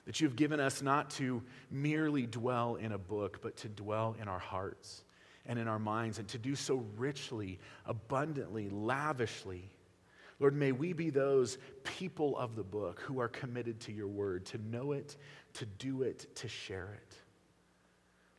That 0.06 0.20
you've 0.20 0.36
given 0.36 0.60
us 0.60 0.80
not 0.80 1.10
to 1.10 1.42
merely 1.70 2.26
dwell 2.26 2.76
in 2.76 2.92
a 2.92 2.98
book, 2.98 3.40
but 3.42 3.56
to 3.58 3.68
dwell 3.68 4.14
in 4.20 4.28
our 4.28 4.38
hearts 4.38 5.02
and 5.44 5.58
in 5.58 5.66
our 5.68 5.78
minds, 5.78 6.18
and 6.18 6.28
to 6.28 6.38
do 6.38 6.54
so 6.54 6.84
richly, 6.96 7.58
abundantly, 7.84 8.68
lavishly. 8.68 9.68
Lord, 10.38 10.54
may 10.54 10.72
we 10.72 10.92
be 10.92 11.10
those 11.10 11.58
people 11.82 12.36
of 12.36 12.56
the 12.56 12.62
book 12.62 13.00
who 13.00 13.20
are 13.20 13.28
committed 13.28 13.80
to 13.80 13.92
your 13.92 14.08
word, 14.08 14.44
to 14.46 14.58
know 14.58 14.92
it, 14.92 15.16
to 15.54 15.66
do 15.66 16.02
it, 16.02 16.34
to 16.36 16.48
share 16.48 16.94
it. 16.94 17.16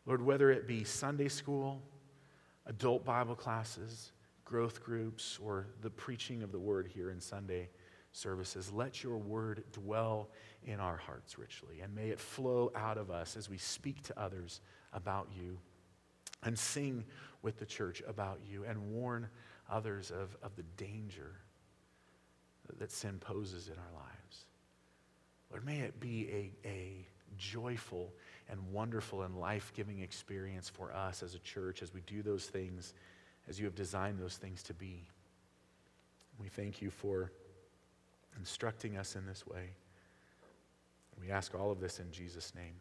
Lord, 0.06 0.22
whether 0.22 0.52
it 0.52 0.68
be 0.68 0.84
Sunday 0.84 1.28
school, 1.28 1.82
adult 2.68 3.04
Bible 3.04 3.36
classes, 3.36 4.12
growth 4.46 4.84
groups, 4.84 5.40
or 5.44 5.68
the 5.82 5.90
preaching 5.90 6.44
of 6.44 6.52
the 6.52 6.60
word 6.60 6.88
here 6.94 7.10
in 7.10 7.20
Sunday 7.20 7.70
services. 8.12 8.72
Let 8.72 9.04
your 9.04 9.18
word 9.18 9.64
dwell 9.72 10.30
in 10.66 10.80
our 10.80 10.98
hearts 10.98 11.38
richly, 11.38 11.82
and 11.82 11.94
may 11.96 12.10
it 12.10 12.20
flow 12.20 12.72
out 12.76 12.98
of 12.98 13.10
us 13.10 13.38
as 13.38 13.50
we 13.50 13.58
speak 13.58 14.02
to 14.04 14.20
others 14.20 14.62
about 14.94 15.28
you 15.40 15.58
and 16.44 16.58
sing 16.58 17.04
with 17.42 17.58
the 17.60 17.66
church 17.66 18.02
about 18.08 18.40
you 18.50 18.64
and 18.64 18.92
warn 18.92 19.28
others 19.70 20.12
of, 20.12 20.36
of 20.42 20.56
the 20.56 20.64
danger 20.76 21.36
that 22.80 22.92
sin 22.92 23.18
poses 23.20 23.68
in 23.68 23.76
our 23.76 24.02
lives. 24.02 24.46
Lord, 25.50 25.66
may 25.66 25.80
it 25.80 26.00
be 26.00 26.28
a, 26.30 26.68
a 26.68 27.08
joyful 27.38 28.14
and 28.50 28.60
wonderful 28.72 29.24
and 29.24 29.40
life 29.40 29.72
giving 29.76 30.00
experience 30.00 30.70
for 30.70 30.94
us 30.94 31.22
as 31.24 31.36
a 31.36 31.40
church 31.40 31.82
as 31.82 31.94
we 31.94 32.02
do 32.02 32.22
those 32.22 32.46
things 32.46 32.94
as 33.50 33.60
you 33.60 33.66
have 33.66 33.76
designed 33.76 34.20
those 34.20 34.36
things 34.36 34.62
to 34.64 34.74
be. 34.74 35.06
We 36.40 36.48
thank 36.50 36.82
you 36.82 36.90
for 36.90 37.32
instructing 38.38 38.98
us 38.98 39.16
in 39.16 39.26
this 39.26 39.46
way. 39.48 39.72
We 41.20 41.32
ask 41.32 41.56
all 41.56 41.72
of 41.72 41.80
this 41.80 42.00
in 42.00 42.12
Jesus' 42.12 42.54
name. 42.54 42.76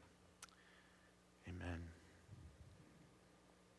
Amen. 1.48 1.95